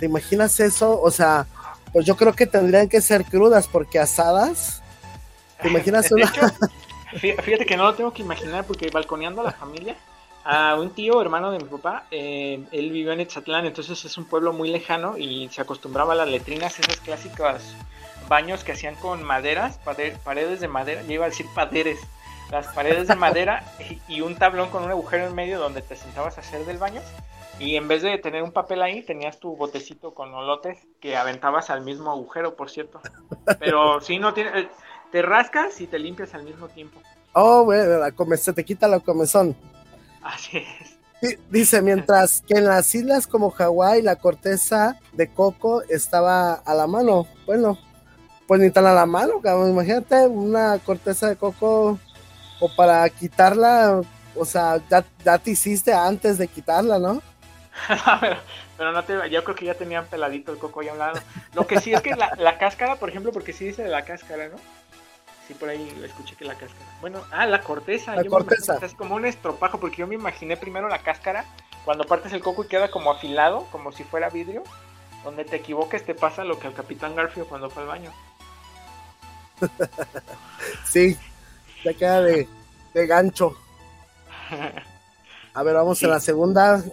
¿Te 0.00 0.06
imaginas 0.06 0.60
eso? 0.60 0.98
O 0.98 1.10
sea, 1.10 1.46
pues 1.92 2.06
yo 2.06 2.16
creo 2.16 2.32
que 2.32 2.46
tendrían 2.46 2.88
que 2.88 3.00
ser 3.00 3.24
crudas 3.24 3.68
porque 3.68 3.98
asadas. 3.98 4.82
¿Te 5.60 5.68
imaginas 5.68 6.10
una? 6.12 6.32
fíjate 7.18 7.66
que 7.66 7.76
no 7.76 7.84
lo 7.84 7.94
tengo 7.94 8.12
que 8.12 8.22
imaginar 8.22 8.64
porque 8.64 8.90
balconeando 8.90 9.40
a 9.40 9.44
la 9.44 9.52
familia, 9.52 9.96
a 10.44 10.76
un 10.76 10.90
tío, 10.90 11.20
hermano 11.20 11.50
de 11.50 11.58
mi 11.58 11.64
papá, 11.64 12.06
eh, 12.10 12.64
él 12.72 12.90
vivió 12.90 13.12
en 13.12 13.20
Etzatlán, 13.20 13.66
entonces 13.66 14.04
es 14.04 14.16
un 14.16 14.24
pueblo 14.24 14.52
muy 14.52 14.70
lejano 14.70 15.18
y 15.18 15.48
se 15.50 15.60
acostumbraba 15.60 16.12
a 16.12 16.16
las 16.16 16.28
letrinas, 16.28 16.78
esas 16.78 16.96
clásicas 16.98 17.74
baños 18.28 18.62
que 18.64 18.72
hacían 18.72 18.94
con 18.94 19.22
maderas, 19.22 19.78
paredes 19.78 20.60
de 20.60 20.68
madera, 20.68 21.02
yo 21.02 21.12
iba 21.12 21.26
a 21.26 21.28
decir 21.28 21.46
paderes, 21.54 21.98
las 22.50 22.66
paredes 22.68 23.08
de 23.08 23.14
madera 23.14 23.64
y 24.08 24.20
un 24.20 24.36
tablón 24.36 24.70
con 24.70 24.84
un 24.84 24.90
agujero 24.90 25.26
en 25.26 25.34
medio 25.34 25.58
donde 25.58 25.82
te 25.82 25.96
sentabas 25.96 26.38
a 26.38 26.40
hacer 26.40 26.64
del 26.64 26.78
baño 26.78 27.02
y 27.58 27.76
en 27.76 27.88
vez 27.88 28.02
de 28.02 28.18
tener 28.18 28.42
un 28.42 28.52
papel 28.52 28.82
ahí, 28.82 29.02
tenías 29.02 29.38
tu 29.38 29.56
botecito 29.56 30.14
con 30.14 30.32
olotes 30.32 30.78
que 31.00 31.16
aventabas 31.16 31.70
al 31.70 31.82
mismo 31.82 32.10
agujero, 32.10 32.56
por 32.56 32.70
cierto. 32.70 33.00
Pero 33.58 34.00
si 34.02 34.18
no 34.18 34.34
tiene, 34.34 34.68
te 35.10 35.22
rascas 35.22 35.80
y 35.80 35.86
te 35.86 35.98
limpias 35.98 36.34
al 36.34 36.44
mismo 36.44 36.68
tiempo. 36.68 37.00
Oh, 37.32 37.64
bueno, 37.64 37.98
la 37.98 38.36
se 38.36 38.52
te 38.52 38.64
quita 38.64 38.86
la 38.88 39.00
comezón. 39.00 39.56
Así 40.22 40.58
es. 40.58 41.38
Dice, 41.50 41.82
mientras 41.82 42.42
que 42.42 42.58
en 42.58 42.66
las 42.66 42.94
islas 42.94 43.26
como 43.26 43.50
Hawái 43.50 44.02
la 44.02 44.16
corteza 44.16 45.00
de 45.12 45.32
coco 45.32 45.82
estaba 45.88 46.54
a 46.54 46.74
la 46.74 46.86
mano. 46.86 47.26
Bueno, 47.44 47.76
pues 48.46 48.60
ni 48.60 48.70
tan 48.70 48.86
a 48.86 48.92
la 48.92 49.06
mano, 49.06 49.40
cabrón. 49.40 49.70
Imagínate 49.70 50.26
una 50.28 50.78
corteza 50.78 51.28
de 51.28 51.36
coco 51.36 51.98
o 52.60 52.76
para 52.76 53.08
quitarla 53.10 54.00
o 54.38 54.44
sea, 54.44 54.80
ya, 54.88 55.04
ya 55.24 55.38
te 55.38 55.50
hiciste 55.50 55.92
antes 55.92 56.38
de 56.38 56.48
quitarla, 56.48 56.98
¿no? 56.98 57.20
pero, 58.20 58.36
pero, 58.76 58.92
no 58.92 59.04
te, 59.04 59.30
yo 59.30 59.44
creo 59.44 59.56
que 59.56 59.66
ya 59.66 59.74
tenían 59.74 60.06
peladito 60.06 60.52
el 60.52 60.58
coco 60.58 60.80
ahí 60.80 60.88
a 60.88 60.92
un 60.92 60.98
lado. 60.98 61.20
Lo 61.54 61.66
que 61.66 61.80
sí 61.80 61.92
es 61.92 62.00
que 62.00 62.16
la, 62.16 62.34
la 62.38 62.58
cáscara, 62.58 62.96
por 62.96 63.08
ejemplo, 63.08 63.32
porque 63.32 63.52
sí 63.52 63.66
dice 63.66 63.82
de 63.82 63.88
la 63.88 64.04
cáscara, 64.04 64.48
¿no? 64.48 64.56
Sí, 65.46 65.54
por 65.54 65.70
ahí 65.70 65.88
escuché 66.04 66.36
que 66.36 66.44
la 66.44 66.54
cáscara. 66.54 66.84
Bueno, 67.00 67.22
ah, 67.30 67.46
la 67.46 67.62
corteza. 67.62 68.14
La 68.14 68.24
corteza. 68.24 68.78
Es 68.82 68.94
como 68.94 69.14
un 69.14 69.24
estropajo, 69.24 69.80
porque 69.80 69.96
yo 69.96 70.06
me 70.06 70.14
imaginé 70.14 70.56
primero 70.56 70.88
la 70.88 70.98
cáscara, 70.98 71.44
cuando 71.84 72.04
partes 72.04 72.32
el 72.32 72.42
coco 72.42 72.64
y 72.64 72.68
queda 72.68 72.90
como 72.90 73.10
afilado, 73.10 73.66
como 73.72 73.92
si 73.92 74.04
fuera 74.04 74.28
vidrio. 74.28 74.62
Donde 75.24 75.44
te 75.44 75.56
equivoques 75.56 76.04
te 76.04 76.14
pasa 76.14 76.44
lo 76.44 76.58
que 76.58 76.68
al 76.68 76.74
Capitán 76.74 77.16
Garfio 77.16 77.46
cuando 77.46 77.70
fue 77.70 77.82
al 77.82 77.88
baño. 77.88 78.12
sí, 80.84 81.18
te 81.82 81.94
queda 81.94 82.22
de, 82.22 82.46
de 82.94 83.06
gancho. 83.06 83.56
A 85.54 85.62
ver, 85.62 85.74
vamos 85.74 86.02
a 86.04 86.06
la 86.06 86.20
segunda. 86.20 86.84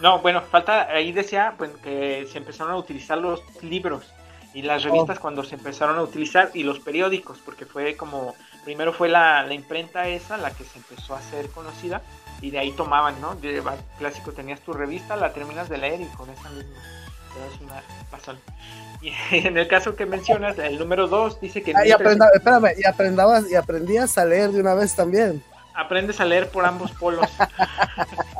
No, 0.00 0.20
bueno, 0.20 0.40
falta, 0.42 0.88
ahí 0.90 1.12
decía 1.12 1.54
pues, 1.58 1.70
que 1.82 2.26
se 2.30 2.38
empezaron 2.38 2.72
a 2.72 2.76
utilizar 2.76 3.18
los 3.18 3.42
libros 3.62 4.12
y 4.54 4.62
las 4.62 4.82
revistas 4.82 5.18
oh. 5.18 5.20
cuando 5.20 5.44
se 5.44 5.54
empezaron 5.54 5.96
a 5.98 6.02
utilizar 6.02 6.50
y 6.54 6.62
los 6.62 6.80
periódicos, 6.80 7.38
porque 7.44 7.66
fue 7.66 7.96
como, 7.96 8.34
primero 8.64 8.92
fue 8.92 9.08
la, 9.08 9.44
la, 9.44 9.54
imprenta 9.54 10.08
esa 10.08 10.36
la 10.36 10.50
que 10.50 10.64
se 10.64 10.78
empezó 10.78 11.14
a 11.14 11.18
hacer 11.18 11.48
conocida 11.50 12.02
y 12.40 12.50
de 12.50 12.58
ahí 12.58 12.72
tomaban, 12.72 13.20
¿no? 13.20 13.36
clásico, 13.98 14.32
tenías 14.32 14.60
tu 14.60 14.72
revista, 14.72 15.16
la 15.16 15.32
terminas 15.32 15.68
de 15.68 15.78
leer 15.78 16.00
y 16.00 16.06
con 16.06 16.30
esa 16.30 16.48
misma 16.50 16.80
te 17.34 17.40
das 17.40 17.60
una 17.60 17.82
pasón. 18.10 18.38
Y 19.02 19.14
en 19.46 19.56
el 19.56 19.66
caso 19.66 19.96
que 19.96 20.04
mencionas, 20.04 20.58
el 20.58 20.78
número 20.78 21.08
2 21.08 21.40
dice 21.40 21.62
que... 21.62 21.72
Ah, 21.74 21.86
y, 21.86 21.90
aprenda, 21.90 22.28
espérame, 22.34 22.72
y, 22.76 22.86
aprendabas, 22.86 23.50
y 23.50 23.54
aprendías 23.54 24.18
a 24.18 24.26
leer 24.26 24.50
de 24.50 24.60
una 24.60 24.74
vez 24.74 24.94
también. 24.94 25.42
Aprendes 25.72 26.20
a 26.20 26.26
leer 26.26 26.50
por 26.50 26.66
ambos 26.66 26.92
polos. 26.92 27.26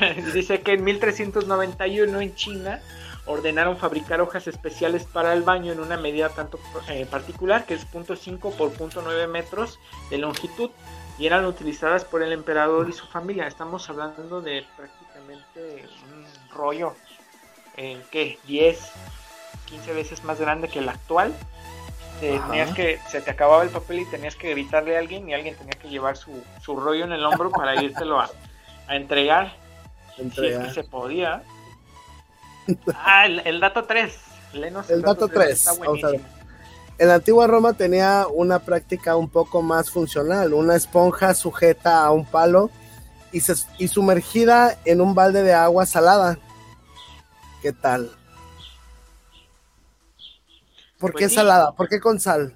dice 0.34 0.60
que 0.60 0.72
en 0.72 0.84
1391 0.84 2.20
en 2.20 2.34
China 2.34 2.80
ordenaron 3.26 3.76
fabricar 3.76 4.20
hojas 4.20 4.46
especiales 4.46 5.04
para 5.04 5.32
el 5.32 5.42
baño 5.42 5.72
en 5.72 5.80
una 5.80 5.96
medida 5.96 6.28
tanto 6.28 6.60
eh, 6.88 7.06
particular 7.06 7.66
que 7.66 7.74
es 7.74 7.86
0.5 7.92 8.54
por 8.54 8.72
0.9 8.72 9.28
metros 9.28 9.80
de 10.10 10.18
longitud 10.18 10.70
y 11.18 11.26
eran 11.26 11.44
utilizadas 11.44 12.04
por 12.04 12.22
el 12.22 12.32
emperador 12.32 12.88
y 12.88 12.92
su 12.92 13.06
familia. 13.06 13.46
Estamos 13.46 13.88
hablando 13.88 14.40
de 14.42 14.64
prácticamente 14.76 15.88
un 16.04 16.26
rollo, 16.54 16.94
eh, 17.76 18.00
¿qué? 18.10 18.38
10, 18.46 18.92
15 19.66 19.92
veces 19.92 20.24
más 20.24 20.38
grande 20.38 20.68
que 20.68 20.78
el 20.78 20.88
actual. 20.88 21.34
tenías 22.20 22.74
que, 22.74 23.00
se 23.08 23.22
te 23.22 23.30
acababa 23.30 23.62
el 23.62 23.70
papel 23.70 24.00
y 24.00 24.10
tenías 24.10 24.36
que 24.36 24.50
gritarle 24.50 24.96
a 24.96 25.00
alguien 25.00 25.28
y 25.28 25.34
alguien 25.34 25.56
tenía 25.56 25.78
que 25.78 25.88
llevar 25.88 26.16
su, 26.16 26.44
su 26.62 26.76
rollo 26.76 27.04
en 27.04 27.12
el 27.12 27.24
hombro 27.24 27.50
para 27.50 27.74
irte 27.82 28.04
a, 28.04 28.30
a 28.86 28.96
entregar. 28.96 29.65
Si 30.16 30.74
se 30.74 30.84
podía. 30.84 31.42
Ah, 32.96 33.26
el, 33.26 33.60
dato 33.60 33.84
3. 33.84 34.12
el, 34.88 35.02
dato 35.02 35.28
3. 35.28 35.68
en 36.98 37.06
la 37.06 37.14
antigua 37.14 37.46
Roma 37.46 37.74
tenía 37.74 38.26
una 38.26 38.58
práctica 38.58 39.14
un 39.14 39.28
poco 39.28 39.62
más 39.62 39.88
funcional, 39.88 40.52
una 40.52 40.74
esponja 40.74 41.32
sujeta 41.34 42.04
a 42.04 42.10
un 42.10 42.26
palo 42.26 42.68
y, 43.30 43.40
y 43.78 43.86
sumergida 43.86 44.76
en 44.84 45.00
un 45.00 45.14
balde 45.14 45.44
de 45.44 45.54
agua 45.54 45.86
salada. 45.86 46.40
¿Qué 47.62 47.72
tal? 47.72 48.10
¿Por 50.98 51.12
qué 51.12 51.26
pues 51.26 51.34
salada? 51.34 51.72
¿Por 51.72 51.88
qué 51.88 52.00
con 52.00 52.18
sal? 52.18 52.54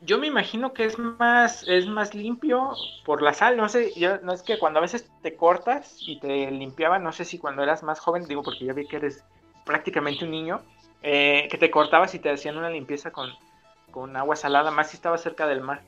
Yo 0.00 0.18
me 0.18 0.28
imagino 0.28 0.72
que 0.72 0.84
es 0.84 0.96
más, 0.98 1.64
es 1.66 1.86
más 1.88 2.14
limpio 2.14 2.72
por 3.04 3.20
la 3.20 3.34
sal, 3.34 3.56
no 3.56 3.68
sé, 3.68 3.92
yo, 3.96 4.18
no 4.20 4.32
es 4.32 4.42
que 4.42 4.58
cuando 4.58 4.78
a 4.78 4.82
veces 4.82 5.10
te 5.22 5.34
cortas 5.34 5.96
y 6.06 6.20
te 6.20 6.50
limpiaban, 6.52 7.02
no 7.02 7.12
sé 7.12 7.24
si 7.24 7.38
cuando 7.38 7.64
eras 7.64 7.82
más 7.82 7.98
joven, 7.98 8.28
digo 8.28 8.44
porque 8.44 8.64
ya 8.64 8.72
vi 8.72 8.86
que 8.86 8.96
eres 8.96 9.24
prácticamente 9.66 10.24
un 10.24 10.30
niño, 10.30 10.62
eh, 11.02 11.48
que 11.50 11.58
te 11.58 11.70
cortabas 11.70 12.14
y 12.14 12.20
te 12.20 12.30
hacían 12.30 12.56
una 12.56 12.70
limpieza 12.70 13.10
con, 13.10 13.30
con 13.90 14.16
agua 14.16 14.36
salada, 14.36 14.70
más 14.70 14.90
si 14.90 14.96
estaba 14.96 15.18
cerca 15.18 15.48
del 15.48 15.62
mar. 15.62 15.82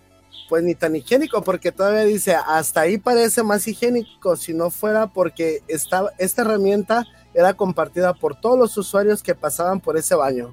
Pues 0.49 0.64
ni 0.64 0.75
tan 0.75 0.97
higiénico, 0.97 1.43
porque 1.43 1.71
todavía 1.71 2.02
dice, 2.02 2.35
hasta 2.35 2.81
ahí 2.81 2.99
parece 2.99 3.45
más 3.45 3.67
higiénico, 3.69 4.35
si 4.35 4.55
no 4.55 4.71
fuera 4.71 5.07
porque 5.07 5.62
esta, 5.69 6.12
esta 6.19 6.43
herramienta 6.43 7.07
era 7.33 7.55
compartida 7.55 8.12
por 8.12 8.35
todos 8.35 8.59
los 8.59 8.76
usuarios 8.76 9.23
que 9.23 9.37
pasaban 9.37 9.81
por 9.81 9.97
ese 9.97 10.17
baño. 10.17 10.52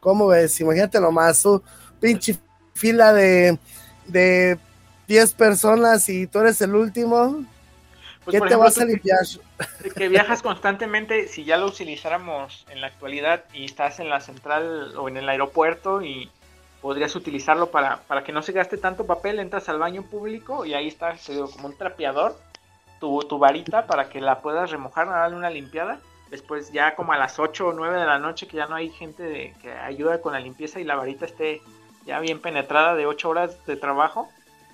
¿Cómo 0.00 0.26
ves? 0.26 0.60
Imagínate 0.60 1.00
nomás, 1.00 1.38
su 1.38 1.62
pinche 1.98 2.38
fila 2.80 3.12
de, 3.12 3.58
de 4.06 4.58
10 5.06 5.34
personas 5.34 6.08
y 6.08 6.26
tú 6.26 6.38
eres 6.38 6.60
el 6.62 6.74
último, 6.74 7.44
pues, 8.24 8.40
¿qué 8.40 8.48
te 8.48 8.56
vas 8.56 8.78
a 8.78 8.84
limpiar? 8.84 9.18
Que, 9.94 10.08
viajas 10.08 10.40
constantemente, 10.40 11.28
si 11.28 11.44
ya 11.44 11.58
lo 11.58 11.66
utilizáramos 11.66 12.64
en 12.70 12.80
la 12.80 12.86
actualidad 12.86 13.44
y 13.52 13.66
estás 13.66 14.00
en 14.00 14.08
la 14.08 14.20
central 14.20 14.96
o 14.96 15.08
en 15.08 15.18
el 15.18 15.28
aeropuerto 15.28 16.00
y 16.00 16.30
podrías 16.80 17.14
utilizarlo 17.14 17.70
para, 17.70 18.00
para 18.04 18.24
que 18.24 18.32
no 18.32 18.40
se 18.40 18.52
gaste 18.52 18.78
tanto 18.78 19.04
papel, 19.04 19.38
entras 19.38 19.68
al 19.68 19.78
baño 19.78 20.02
público 20.02 20.64
y 20.64 20.72
ahí 20.72 20.88
está 20.88 21.14
como 21.52 21.68
un 21.68 21.76
trapeador, 21.76 22.38
tu, 22.98 23.20
tu 23.20 23.38
varita 23.38 23.86
para 23.86 24.08
que 24.08 24.22
la 24.22 24.40
puedas 24.40 24.70
remojar, 24.70 25.08
darle 25.08 25.36
una 25.36 25.50
limpiada. 25.50 26.00
Después 26.30 26.72
ya 26.72 26.94
como 26.94 27.12
a 27.12 27.18
las 27.18 27.38
8 27.38 27.68
o 27.68 27.72
9 27.72 27.98
de 27.98 28.06
la 28.06 28.18
noche 28.18 28.46
que 28.46 28.56
ya 28.56 28.66
no 28.66 28.76
hay 28.76 28.88
gente 28.90 29.54
que 29.60 29.72
ayuda 29.72 30.22
con 30.22 30.32
la 30.32 30.40
limpieza 30.40 30.80
y 30.80 30.84
la 30.84 30.94
varita 30.94 31.26
esté 31.26 31.60
ya 32.06 32.20
bien 32.20 32.40
penetrada 32.40 32.94
de 32.94 33.06
ocho 33.06 33.28
horas 33.28 33.64
de 33.66 33.76
trabajo, 33.76 34.28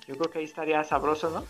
yo 0.07 0.17
creo 0.17 0.31
que 0.31 0.39
ahí 0.39 0.45
estaría 0.45 0.83
sabroso, 0.83 1.29
¿no? 1.29 1.43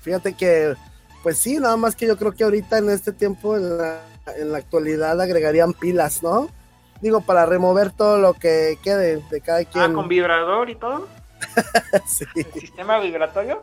Fíjate 0.00 0.34
que, 0.34 0.74
pues 1.22 1.38
sí, 1.38 1.58
nada 1.58 1.76
más 1.76 1.94
que 1.94 2.06
yo 2.06 2.16
creo 2.16 2.32
que 2.32 2.44
ahorita 2.44 2.78
en 2.78 2.90
este 2.90 3.12
tiempo, 3.12 3.56
en 3.56 3.78
la, 3.78 4.00
en 4.36 4.52
la 4.52 4.58
actualidad, 4.58 5.20
agregarían 5.20 5.72
pilas, 5.74 6.22
¿no? 6.22 6.48
Digo, 7.00 7.20
para 7.20 7.46
remover 7.46 7.92
todo 7.92 8.18
lo 8.18 8.34
que 8.34 8.78
quede 8.82 9.22
de 9.30 9.40
cada 9.40 9.64
quien. 9.64 9.84
Ah, 9.84 9.92
con 9.92 10.08
vibrador 10.08 10.70
y 10.70 10.74
todo. 10.74 11.08
sí. 12.06 12.24
¿Sistema 12.58 12.98
vibratorio? 12.98 13.62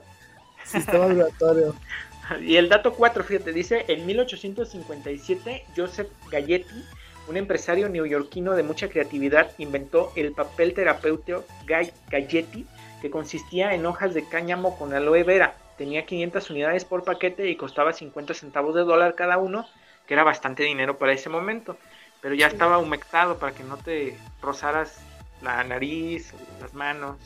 Sistema 0.63 1.07
vibratorio. 1.07 1.75
y 2.41 2.55
el 2.55 2.69
dato 2.69 2.93
4, 2.93 3.23
fíjate, 3.23 3.51
dice, 3.51 3.85
en 3.87 4.05
1857 4.05 5.65
Joseph 5.75 6.09
Galletti 6.29 6.85
un 7.27 7.37
empresario 7.37 7.89
neoyorquino 7.89 8.53
de 8.53 8.63
mucha 8.63 8.89
creatividad 8.89 9.51
inventó 9.57 10.11
el 10.15 10.31
papel 10.31 10.73
terapéutico 10.73 11.43
Galletti, 11.65 12.65
que 13.01 13.09
consistía 13.09 13.73
en 13.73 13.85
hojas 13.85 14.13
de 14.13 14.27
cáñamo 14.27 14.77
con 14.77 14.93
aloe 14.93 15.23
vera. 15.23 15.55
Tenía 15.77 16.05
500 16.05 16.49
unidades 16.49 16.85
por 16.85 17.03
paquete 17.03 17.49
y 17.49 17.55
costaba 17.55 17.93
50 17.93 18.33
centavos 18.33 18.75
de 18.75 18.81
dólar 18.81 19.15
cada 19.15 19.37
uno, 19.37 19.67
que 20.07 20.13
era 20.13 20.23
bastante 20.23 20.63
dinero 20.63 20.97
para 20.97 21.13
ese 21.13 21.29
momento. 21.29 21.77
Pero 22.21 22.35
ya 22.35 22.47
estaba 22.47 22.77
humectado 22.77 23.37
para 23.37 23.53
que 23.53 23.63
no 23.63 23.77
te 23.77 24.17
rozaras 24.41 24.99
la 25.41 25.63
nariz, 25.63 26.33
las 26.61 26.73
manos, 26.73 27.17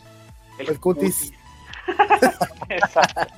el, 0.58 0.80
cutis. 0.80 1.32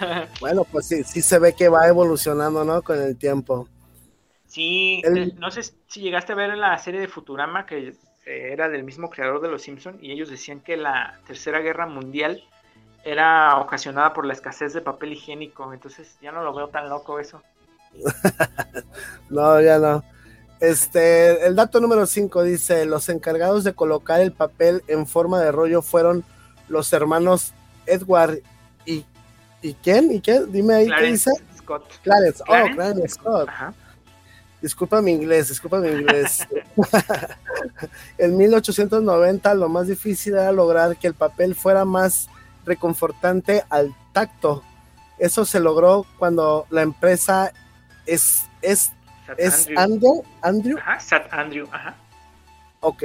bueno, 0.40 0.64
pues 0.64 0.86
sí, 0.86 1.04
sí 1.04 1.22
se 1.22 1.38
ve 1.38 1.54
que 1.54 1.68
va 1.68 1.86
evolucionando, 1.86 2.64
¿no? 2.64 2.82
Con 2.82 3.00
el 3.00 3.16
tiempo. 3.16 3.68
Sí, 4.52 5.00
no 5.38 5.50
sé 5.50 5.62
si 5.86 6.02
llegaste 6.02 6.34
a 6.34 6.36
ver 6.36 6.54
la 6.58 6.76
serie 6.76 7.00
de 7.00 7.08
Futurama 7.08 7.64
que 7.64 7.94
eh, 8.26 8.52
era 8.52 8.68
del 8.68 8.84
mismo 8.84 9.08
creador 9.08 9.40
de 9.40 9.48
Los 9.48 9.62
Simpson 9.62 9.96
y 10.02 10.12
ellos 10.12 10.28
decían 10.28 10.60
que 10.60 10.76
la 10.76 11.18
Tercera 11.26 11.60
Guerra 11.60 11.86
Mundial 11.86 12.44
era 13.02 13.56
ocasionada 13.56 14.12
por 14.12 14.26
la 14.26 14.34
escasez 14.34 14.74
de 14.74 14.82
papel 14.82 15.14
higiénico, 15.14 15.72
entonces 15.72 16.18
ya 16.20 16.32
no 16.32 16.42
lo 16.42 16.52
veo 16.52 16.68
tan 16.68 16.90
loco 16.90 17.18
eso. 17.18 17.40
no, 19.30 19.58
ya 19.58 19.78
no. 19.78 20.04
Este, 20.60 21.46
el 21.46 21.56
dato 21.56 21.80
número 21.80 22.04
5 22.04 22.42
dice, 22.42 22.84
los 22.84 23.08
encargados 23.08 23.64
de 23.64 23.72
colocar 23.72 24.20
el 24.20 24.32
papel 24.32 24.82
en 24.86 25.06
forma 25.06 25.40
de 25.40 25.50
rollo 25.50 25.80
fueron 25.80 26.24
los 26.68 26.92
hermanos 26.92 27.54
Edward 27.86 28.40
y 28.84 29.06
¿y 29.62 29.72
quién? 29.72 30.12
¿Y 30.12 30.20
qué? 30.20 30.42
Dime 30.46 30.74
ahí 30.74 30.90
qué 30.94 31.04
dice. 31.04 31.30
Scott. 31.56 31.84
Clarence, 32.02 32.44
oh, 32.46 32.66
Clarence 32.74 33.08
Scott. 33.14 33.48
Ajá. 33.48 33.72
Disculpa 34.62 35.02
mi 35.02 35.10
inglés, 35.10 35.48
disculpa 35.48 35.78
mi 35.78 35.88
inglés. 35.88 36.46
en 38.18 38.36
1890 38.36 39.54
lo 39.54 39.68
más 39.68 39.88
difícil 39.88 40.34
era 40.34 40.52
lograr 40.52 40.96
que 40.96 41.08
el 41.08 41.14
papel 41.14 41.56
fuera 41.56 41.84
más 41.84 42.28
reconfortante 42.64 43.64
al 43.68 43.92
tacto. 44.12 44.62
Eso 45.18 45.44
se 45.44 45.58
logró 45.58 46.06
cuando 46.16 46.66
la 46.70 46.82
empresa 46.82 47.52
es, 48.06 48.44
es, 48.62 48.92
es 49.36 49.68
Andrew. 49.76 50.22
Andrew. 50.40 50.78
Ajá, 50.78 51.00
Sat 51.00 51.32
Andrew, 51.32 51.66
ajá. 51.72 51.96
Ok. 52.80 53.02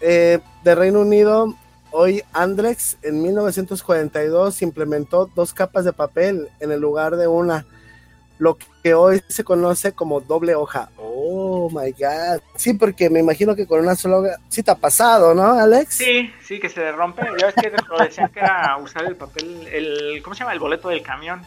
Eh, 0.00 0.40
de 0.62 0.74
Reino 0.74 1.00
Unido, 1.00 1.54
hoy 1.90 2.22
Andrex 2.34 2.98
en 3.00 3.22
1942 3.22 4.60
implementó 4.60 5.24
dos 5.34 5.54
capas 5.54 5.86
de 5.86 5.94
papel 5.94 6.48
en 6.60 6.70
el 6.70 6.80
lugar 6.80 7.16
de 7.16 7.28
una 7.28 7.64
lo 8.38 8.56
que 8.82 8.94
hoy 8.94 9.22
se 9.28 9.44
conoce 9.44 9.92
como 9.92 10.20
doble 10.20 10.54
hoja. 10.54 10.90
Oh, 10.96 11.68
my 11.70 11.92
god. 11.92 12.40
Sí, 12.54 12.74
porque 12.74 13.10
me 13.10 13.20
imagino 13.20 13.54
que 13.54 13.66
con 13.66 13.80
una 13.80 13.94
sola. 13.94 14.38
Sí, 14.48 14.62
te 14.62 14.70
ha 14.70 14.76
pasado, 14.76 15.34
¿no, 15.34 15.58
Alex? 15.58 15.94
Sí, 15.94 16.32
sí, 16.42 16.58
que 16.60 16.68
se 16.68 16.92
rompe. 16.92 17.22
Ya 17.38 17.46
ves 17.46 17.54
que 17.54 17.72
decían 18.04 18.30
que 18.30 18.40
era 18.40 18.76
usar 18.78 19.04
el 19.04 19.16
papel, 19.16 19.66
el. 19.72 20.22
¿Cómo 20.22 20.34
se 20.34 20.40
llama? 20.40 20.52
El 20.52 20.60
boleto 20.60 20.88
del 20.88 21.02
camión. 21.02 21.42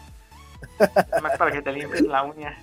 Más 1.22 1.38
para 1.38 1.52
que 1.52 1.62
te 1.62 1.72
limpies 1.72 2.02
la 2.02 2.24
uña. 2.24 2.58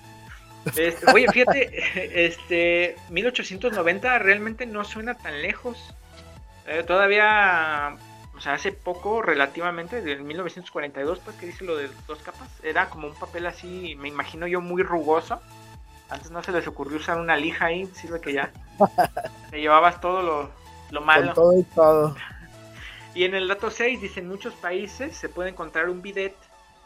Este, 0.75 1.11
oye, 1.11 1.27
fíjate, 1.31 2.25
este 2.25 2.95
1890 3.09 4.19
realmente 4.19 4.65
no 4.65 4.83
suena 4.83 5.15
tan 5.15 5.41
lejos. 5.41 5.95
Eh, 6.67 6.83
todavía, 6.85 7.95
o 8.39 8.41
sea, 8.41 8.53
hace 8.53 8.71
poco, 8.71 9.21
relativamente, 9.21 10.01
del 10.01 10.23
1942, 10.23 11.19
pues 11.19 11.35
que 11.35 11.45
dice 11.45 11.65
lo 11.65 11.75
de 11.75 11.89
dos 12.07 12.19
capas, 12.19 12.47
era 12.63 12.89
como 12.89 13.09
un 13.09 13.13
papel 13.13 13.45
así, 13.45 13.97
me 13.97 14.07
imagino 14.07 14.47
yo, 14.47 14.61
muy 14.61 14.81
rugoso. 14.81 15.41
Antes 16.09 16.31
no 16.31 16.41
se 16.41 16.53
les 16.53 16.65
ocurrió 16.65 16.99
usar 16.99 17.19
una 17.19 17.35
lija 17.35 17.65
ahí, 17.65 17.85
sirve 17.87 18.21
que 18.21 18.31
ya 18.31 18.49
te 19.51 19.59
llevabas 19.59 19.99
todo 19.99 20.21
lo, 20.21 20.49
lo 20.89 21.01
malo. 21.01 21.33
todo 21.33 21.59
y 21.59 21.63
todo. 21.63 22.15
Y 23.13 23.25
en 23.25 23.35
el 23.35 23.49
dato 23.49 23.71
6 23.71 23.99
dice, 23.99 24.21
en 24.21 24.29
muchos 24.29 24.53
países 24.53 25.17
se 25.17 25.27
puede 25.27 25.49
encontrar 25.49 25.89
un 25.89 26.01
bidet 26.01 26.35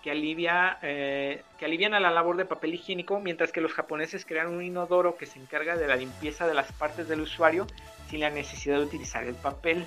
que 0.02 0.10
alivia 0.10 0.80
eh, 0.82 1.44
que 1.60 1.66
alivian 1.66 1.94
a 1.94 2.00
la 2.00 2.10
labor 2.10 2.38
de 2.38 2.46
papel 2.46 2.74
higiénico, 2.74 3.20
mientras 3.20 3.52
que 3.52 3.62
los 3.62 3.74
japoneses 3.74 4.26
crean 4.26 4.48
un 4.48 4.64
inodoro 4.64 5.18
que 5.18 5.28
se 5.28 5.38
encarga 5.38 5.76
de 5.76 5.86
la 5.86 5.98
limpieza 5.98 6.48
de 6.48 6.56
las 6.56 6.72
partes 6.72 7.08
del 7.08 7.22
usuario 7.22 7.68
sin 8.10 8.22
la 8.22 8.32
necesidad 8.32 8.80
de 8.80 8.86
utilizar 8.86 9.26
el 9.26 9.36
papel. 9.36 9.86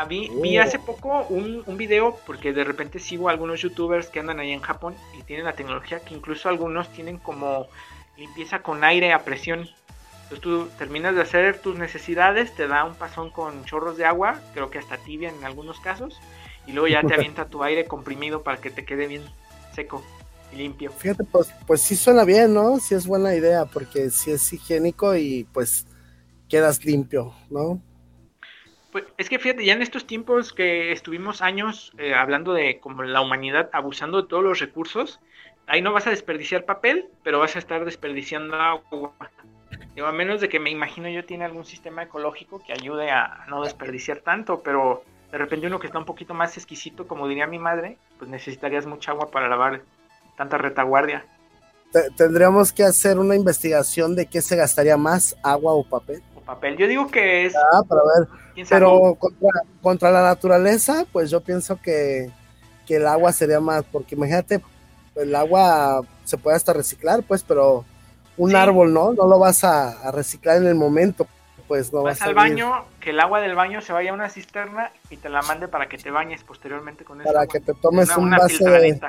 A 0.00 0.06
mí, 0.06 0.30
Vi 0.40 0.56
hace 0.56 0.78
poco 0.78 1.26
un, 1.28 1.62
un 1.66 1.76
video, 1.76 2.18
porque 2.26 2.54
de 2.54 2.64
repente 2.64 2.98
sigo 2.98 3.28
a 3.28 3.32
algunos 3.32 3.60
youtubers 3.60 4.08
que 4.08 4.20
andan 4.20 4.40
ahí 4.40 4.50
en 4.50 4.62
Japón 4.62 4.94
y 5.18 5.22
tienen 5.24 5.44
la 5.44 5.52
tecnología 5.52 6.00
que 6.00 6.14
incluso 6.14 6.48
algunos 6.48 6.90
tienen 6.90 7.18
como 7.18 7.66
limpieza 8.16 8.62
con 8.62 8.82
aire 8.82 9.12
a 9.12 9.24
presión. 9.24 9.68
Entonces 10.22 10.40
tú 10.40 10.68
terminas 10.78 11.14
de 11.14 11.20
hacer 11.20 11.60
tus 11.60 11.76
necesidades, 11.76 12.54
te 12.54 12.66
da 12.66 12.86
un 12.86 12.94
pasón 12.94 13.28
con 13.28 13.66
chorros 13.66 13.98
de 13.98 14.06
agua, 14.06 14.40
creo 14.54 14.70
que 14.70 14.78
hasta 14.78 14.96
tibia 14.96 15.28
en 15.28 15.44
algunos 15.44 15.78
casos, 15.80 16.18
y 16.66 16.72
luego 16.72 16.88
ya 16.88 17.02
te 17.02 17.12
avienta 17.12 17.50
tu 17.50 17.62
aire 17.62 17.84
comprimido 17.84 18.42
para 18.42 18.58
que 18.58 18.70
te 18.70 18.86
quede 18.86 19.06
bien 19.06 19.22
seco 19.74 20.02
y 20.50 20.56
limpio. 20.56 20.92
Fíjate, 20.92 21.24
pues, 21.24 21.52
pues 21.66 21.82
sí 21.82 21.94
suena 21.94 22.24
bien, 22.24 22.54
¿no? 22.54 22.78
Sí 22.78 22.94
es 22.94 23.06
buena 23.06 23.34
idea, 23.34 23.66
porque 23.66 24.08
sí 24.08 24.30
es 24.30 24.50
higiénico 24.50 25.14
y 25.14 25.46
pues 25.52 25.84
quedas 26.48 26.86
limpio, 26.86 27.34
¿no? 27.50 27.82
Pues 28.92 29.04
es 29.18 29.28
que 29.28 29.38
fíjate, 29.38 29.64
ya 29.64 29.74
en 29.74 29.82
estos 29.82 30.06
tiempos 30.06 30.52
que 30.52 30.92
estuvimos 30.92 31.42
años 31.42 31.92
eh, 31.98 32.14
hablando 32.14 32.52
de 32.52 32.80
como 32.80 33.02
la 33.04 33.20
humanidad 33.20 33.70
abusando 33.72 34.22
de 34.22 34.28
todos 34.28 34.42
los 34.42 34.58
recursos, 34.58 35.20
ahí 35.66 35.80
no 35.80 35.92
vas 35.92 36.06
a 36.06 36.10
desperdiciar 36.10 36.64
papel, 36.64 37.08
pero 37.22 37.38
vas 37.38 37.54
a 37.54 37.60
estar 37.60 37.84
desperdiciando 37.84 38.56
agua. 38.56 39.14
Digo, 39.94 40.06
a 40.06 40.12
menos 40.12 40.40
de 40.40 40.48
que 40.48 40.58
me 40.60 40.70
imagino 40.70 41.08
yo 41.08 41.24
tiene 41.24 41.44
algún 41.44 41.64
sistema 41.64 42.02
ecológico 42.02 42.60
que 42.64 42.72
ayude 42.72 43.10
a 43.10 43.44
no 43.48 43.62
desperdiciar 43.62 44.20
tanto, 44.20 44.60
pero 44.62 45.04
de 45.30 45.38
repente 45.38 45.66
uno 45.68 45.78
que 45.78 45.86
está 45.86 45.98
un 45.98 46.04
poquito 46.04 46.34
más 46.34 46.56
exquisito, 46.56 47.06
como 47.06 47.28
diría 47.28 47.46
mi 47.46 47.58
madre, 47.58 47.98
pues 48.18 48.30
necesitarías 48.30 48.86
mucha 48.86 49.12
agua 49.12 49.30
para 49.30 49.48
lavar 49.48 49.82
tanta 50.36 50.58
retaguardia. 50.58 51.24
Te- 51.92 52.10
tendríamos 52.16 52.72
que 52.72 52.84
hacer 52.84 53.18
una 53.18 53.34
investigación 53.36 54.14
de 54.14 54.26
qué 54.26 54.40
se 54.42 54.56
gastaría 54.56 54.96
más, 54.96 55.36
agua 55.42 55.72
o 55.74 55.84
papel. 55.84 56.22
Papel. 56.54 56.76
Yo 56.76 56.86
digo 56.88 57.06
que 57.08 57.46
es... 57.46 57.54
Ah, 57.56 57.82
para 57.88 58.00
ver. 58.02 58.66
Pero 58.68 59.14
contra, 59.14 59.48
contra 59.80 60.10
la 60.10 60.22
naturaleza, 60.22 61.04
pues 61.12 61.30
yo 61.30 61.40
pienso 61.40 61.80
que, 61.80 62.28
que 62.86 62.96
el 62.96 63.06
agua 63.06 63.32
sería 63.32 63.60
más, 63.60 63.84
porque 63.84 64.14
imagínate, 64.16 64.60
el 65.14 65.34
agua 65.36 66.00
se 66.24 66.36
puede 66.38 66.56
hasta 66.56 66.72
reciclar, 66.72 67.22
pues, 67.22 67.44
pero 67.44 67.84
un 68.36 68.50
Sí. 68.50 68.56
árbol, 68.56 68.92
¿no? 68.92 69.12
No 69.12 69.26
lo 69.28 69.38
vas 69.38 69.62
a, 69.64 69.90
a 70.08 70.10
reciclar 70.10 70.56
en 70.56 70.66
el 70.66 70.74
momento, 70.74 71.26
pues 71.68 71.92
no 71.92 72.02
vas 72.02 72.18
vas 72.18 72.22
a 72.22 72.24
al 72.30 72.34
baño, 72.34 72.84
que 72.98 73.10
el 73.10 73.20
agua 73.20 73.40
del 73.40 73.54
baño 73.54 73.80
se 73.80 73.92
vaya 73.92 74.10
a 74.10 74.14
una 74.14 74.28
cisterna 74.28 74.90
y 75.08 75.18
te 75.18 75.28
la 75.28 75.42
mande 75.42 75.68
para 75.68 75.88
que 75.88 75.98
te 75.98 76.10
bañes 76.10 76.42
posteriormente 76.42 77.04
con 77.04 77.20
esa 77.20 77.28
para 77.30 77.42
agua. 77.42 77.52
que 77.52 77.60
te 77.60 77.74
tomes 77.74 78.08
Una- 78.08 78.18
un 78.18 78.24
una 78.24 78.38
vaso 78.38 78.64
de... 78.64 79.00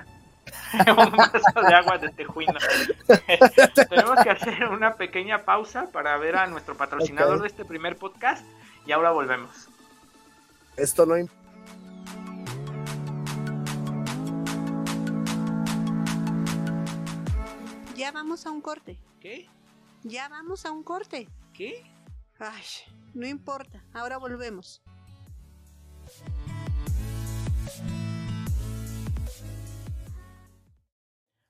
un 0.88 1.12
vaso 1.18 1.62
de 1.68 1.74
agua 1.74 1.98
de 1.98 2.10
tejuino. 2.10 2.54
Tenemos 3.90 4.24
que 4.24 4.30
hacer 4.30 4.66
una 4.68 4.96
pequeña 4.96 5.40
pausa 5.46 5.88
para 5.92 6.18
ver 6.18 6.36
a 6.36 6.48
nuestro 6.48 6.76
patrocinador 6.76 7.42
de 7.42 7.48
este 7.48 7.66
primer 7.66 7.98
podcast 7.98 8.46
y 8.86 8.92
ahora 8.92 9.12
volvemos. 9.12 9.68
Esto 10.78 11.06
no 11.06 11.18
imp- 11.18 11.30
Ya 17.96 18.12
vamos 18.12 18.46
a 18.46 18.51
un 18.51 18.62
corte. 18.62 18.98
¿Qué? 19.20 19.48
Ya 20.04 20.27
vamos 20.30 20.66
a 20.66 20.72
un 20.72 20.84
corte. 20.84 21.27
¿Qué? 21.54 21.84
Ay, 22.40 22.64
no 23.14 23.27
importa. 23.27 23.84
Ahora 23.94 24.18
volvemos. 24.18 24.82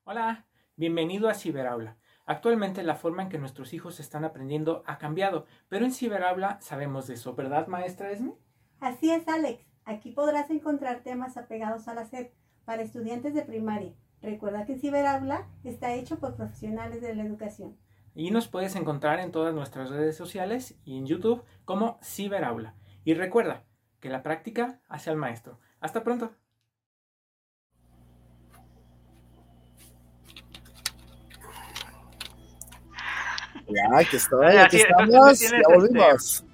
Hola, 0.03 0.47
bienvenido 0.77 1.29
a 1.29 1.35
Ciberaula. 1.35 1.95
Actualmente 2.25 2.81
la 2.81 2.95
forma 2.95 3.21
en 3.21 3.29
que 3.29 3.37
nuestros 3.37 3.71
hijos 3.71 3.99
están 3.99 4.25
aprendiendo 4.25 4.81
ha 4.87 4.97
cambiado, 4.97 5.45
pero 5.69 5.85
en 5.85 5.93
Ciberaula 5.93 6.59
sabemos 6.59 7.05
de 7.05 7.13
eso, 7.13 7.35
¿verdad, 7.35 7.67
maestra 7.67 8.09
Esme? 8.09 8.33
Así 8.79 9.11
es, 9.11 9.27
Alex. 9.27 9.63
Aquí 9.85 10.11
podrás 10.11 10.49
encontrar 10.49 11.03
temas 11.03 11.37
apegados 11.37 11.87
a 11.87 11.93
la 11.93 12.05
SEP 12.05 12.33
para 12.65 12.81
estudiantes 12.81 13.35
de 13.35 13.43
primaria. 13.43 13.93
Recuerda 14.23 14.65
que 14.65 14.79
Ciberaula 14.79 15.47
está 15.63 15.93
hecho 15.93 16.17
por 16.17 16.35
profesionales 16.35 16.99
de 17.01 17.13
la 17.13 17.21
educación. 17.21 17.77
Y 18.15 18.31
nos 18.31 18.47
puedes 18.47 18.75
encontrar 18.75 19.19
en 19.19 19.31
todas 19.31 19.53
nuestras 19.53 19.91
redes 19.91 20.17
sociales 20.17 20.79
y 20.83 20.97
en 20.97 21.05
YouTube 21.05 21.43
como 21.63 21.99
Ciberaula. 22.01 22.73
Y 23.05 23.13
recuerda 23.13 23.65
que 23.99 24.09
la 24.09 24.23
práctica 24.23 24.81
hace 24.89 25.11
al 25.11 25.17
maestro. 25.17 25.59
Hasta 25.79 26.03
pronto. 26.03 26.31
Ya, 33.73 33.84
Ah, 33.91 33.99
aquí 33.99 34.77
sí, 34.77 34.84
estamos, 34.88 35.39
ya 35.39 35.49
tienes, 35.49 35.67
volvimos. 35.67 36.45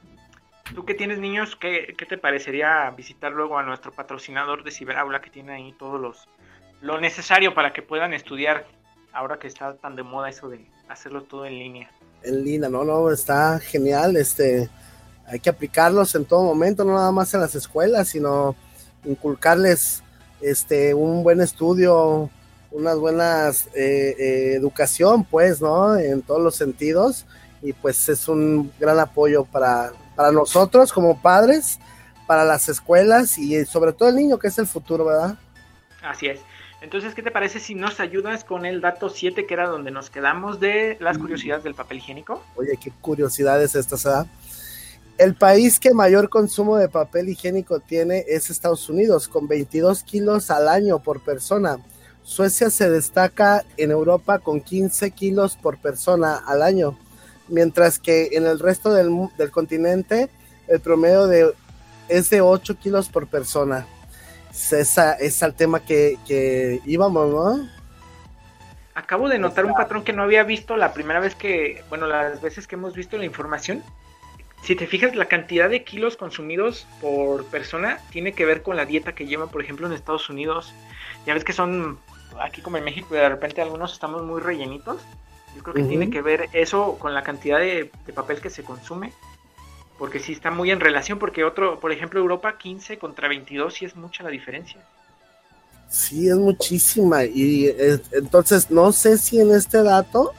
Tú 0.73 0.85
que 0.85 0.93
tienes 0.93 1.19
niños, 1.19 1.55
¿qué, 1.55 1.95
qué 1.97 2.05
te 2.05 2.17
parecería 2.17 2.89
visitar 2.91 3.31
luego 3.31 3.57
a 3.57 3.63
nuestro 3.63 3.91
patrocinador 3.91 4.63
de 4.63 4.71
Ciberaula 4.71 5.21
que 5.21 5.29
tiene 5.29 5.53
ahí 5.53 5.73
todos 5.77 5.99
los 5.99 6.27
lo 6.81 6.99
necesario 6.99 7.53
para 7.53 7.73
que 7.73 7.81
puedan 7.81 8.13
estudiar 8.13 8.67
ahora 9.13 9.39
que 9.39 9.47
está 9.47 9.75
tan 9.75 9.95
de 9.95 10.03
moda 10.03 10.29
eso 10.29 10.47
de 10.49 10.69
hacerlo 10.87 11.23
todo 11.23 11.45
en 11.45 11.57
línea? 11.57 11.91
En 12.23 12.43
línea, 12.43 12.69
no, 12.69 12.83
no, 12.83 13.11
está 13.11 13.59
genial, 13.59 14.15
este, 14.17 14.69
hay 15.25 15.39
que 15.39 15.49
aplicarlos 15.49 16.13
en 16.15 16.25
todo 16.25 16.43
momento, 16.43 16.83
no 16.83 16.93
nada 16.93 17.11
más 17.11 17.33
en 17.33 17.41
las 17.41 17.55
escuelas, 17.55 18.09
sino 18.09 18.55
inculcarles, 19.03 20.03
este, 20.41 20.93
un 20.93 21.23
buen 21.23 21.41
estudio, 21.41 22.29
unas 22.71 22.97
buenas 22.97 23.67
eh, 23.75 24.15
eh, 24.17 24.53
educación, 24.55 25.23
pues, 25.23 25.61
¿no? 25.61 25.95
En 25.97 26.21
todos 26.21 26.41
los 26.41 26.55
sentidos, 26.55 27.25
y 27.61 27.73
pues 27.73 28.07
es 28.09 28.27
un 28.27 28.71
gran 28.79 28.99
apoyo 28.99 29.45
para, 29.45 29.91
para 30.15 30.31
nosotros 30.31 30.93
como 30.93 31.21
padres, 31.21 31.79
para 32.27 32.43
las 32.43 32.67
escuelas 32.69 33.37
y 33.37 33.65
sobre 33.65 33.93
todo 33.93 34.09
el 34.09 34.15
niño 34.15 34.37
que 34.37 34.47
es 34.49 34.57
el 34.59 34.67
futuro, 34.67 35.05
¿verdad? 35.05 35.37
Así 36.01 36.27
es. 36.27 36.39
Entonces, 36.81 37.15
¿qué 37.15 37.23
te 37.23 37.31
parece 37.31 37.59
si 37.59 37.73
nos 37.73 37.99
ayudas 37.99 38.43
con 38.43 38.65
el 38.65 38.81
dato 38.81 39.09
7, 39.09 39.47
que 39.47 39.53
era 39.53 39.67
donde 39.67 39.89
nos 39.89 40.09
quedamos 40.11 40.59
de 40.59 40.97
las 40.99 41.17
Mm. 41.17 41.21
curiosidades 41.21 41.63
del 41.63 41.73
papel 41.73 41.97
higiénico? 41.97 42.43
Oye, 42.55 42.77
qué 42.81 42.91
curiosidades 43.01 43.73
estas, 43.73 44.03
¿verdad? 44.03 44.27
El 45.17 45.33
país 45.33 45.79
que 45.79 45.93
mayor 45.95 46.29
consumo 46.29 46.77
de 46.77 46.89
papel 46.89 47.29
higiénico 47.29 47.79
tiene 47.79 48.23
es 48.27 48.51
Estados 48.51 48.87
Unidos, 48.89 49.27
con 49.27 49.47
22 49.47 50.03
kilos 50.03 50.51
al 50.51 50.67
año 50.67 50.99
por 50.99 51.21
persona. 51.21 51.79
Suecia 52.27 52.69
se 52.69 52.89
destaca 52.89 53.63
en 53.77 53.89
Europa 53.89 54.39
con 54.39 54.59
15 54.59 55.11
kilos 55.11 55.55
por 55.55 55.77
persona 55.77 56.35
al 56.35 56.61
año, 56.61 56.99
mientras 57.47 57.99
que 57.99 58.31
en 58.33 58.45
el 58.45 58.59
resto 58.59 58.93
del, 58.93 59.29
del 59.37 59.49
continente 59.49 60.29
el 60.67 60.81
promedio 60.81 61.25
de, 61.27 61.53
es 62.09 62.29
de 62.29 62.41
8 62.41 62.79
kilos 62.79 63.07
por 63.07 63.27
persona. 63.27 63.87
Es, 64.51 64.73
esa, 64.73 65.13
es 65.13 65.41
al 65.41 65.55
tema 65.55 65.79
que, 65.79 66.17
que 66.27 66.81
íbamos, 66.85 67.29
¿no? 67.29 67.69
Acabo 68.93 69.29
de 69.29 69.39
notar 69.39 69.65
un 69.65 69.73
patrón 69.73 70.03
que 70.03 70.11
no 70.11 70.23
había 70.23 70.43
visto 70.43 70.75
la 70.75 70.91
primera 70.91 71.21
vez 71.21 71.33
que, 71.33 71.81
bueno, 71.87 72.07
las 72.07 72.41
veces 72.41 72.67
que 72.67 72.75
hemos 72.75 72.93
visto 72.93 73.17
la 73.17 73.23
información. 73.23 73.81
Si 74.63 74.75
te 74.75 74.85
fijas, 74.85 75.15
la 75.15 75.29
cantidad 75.29 75.69
de 75.69 75.85
kilos 75.85 76.17
consumidos 76.17 76.87
por 76.99 77.45
persona 77.45 77.99
tiene 78.09 78.33
que 78.33 78.45
ver 78.45 78.63
con 78.63 78.75
la 78.75 78.85
dieta 78.85 79.15
que 79.15 79.27
llevan, 79.27 79.47
por 79.47 79.63
ejemplo, 79.63 79.87
en 79.87 79.93
Estados 79.93 80.29
Unidos. 80.29 80.73
Ya 81.25 81.33
ves 81.33 81.45
que 81.45 81.53
son, 81.53 81.99
aquí 82.41 82.61
como 82.61 82.77
en 82.77 82.83
México, 82.83 83.13
de 83.13 83.27
repente 83.27 83.61
algunos 83.61 83.93
estamos 83.93 84.23
muy 84.23 84.41
rellenitos. 84.41 85.01
Yo 85.55 85.63
creo 85.63 85.75
que 85.75 85.83
tiene 85.83 86.09
que 86.09 86.21
ver 86.21 86.49
eso 86.53 86.97
con 86.99 87.13
la 87.13 87.23
cantidad 87.23 87.57
de, 87.57 87.91
de 88.05 88.13
papel 88.13 88.39
que 88.41 88.49
se 88.49 88.63
consume. 88.63 89.11
Porque 89.97 90.19
sí 90.19 90.33
está 90.33 90.51
muy 90.51 90.69
en 90.69 90.79
relación, 90.79 91.17
porque 91.17 91.43
otro, 91.43 91.79
por 91.79 91.91
ejemplo, 91.91 92.19
Europa 92.19 92.57
15 92.59 92.99
contra 92.99 93.27
22, 93.27 93.73
sí 93.73 93.85
es 93.85 93.95
mucha 93.95 94.23
la 94.23 94.29
diferencia. 94.29 94.79
Sí, 95.89 96.27
es 96.29 96.35
muchísima. 96.35 97.23
Y 97.23 97.67
eh, 97.67 97.99
entonces 98.11 98.69
no 98.69 98.91
sé 98.91 99.17
si 99.17 99.39
en 99.39 99.51
este 99.51 99.81
dato 99.83 100.33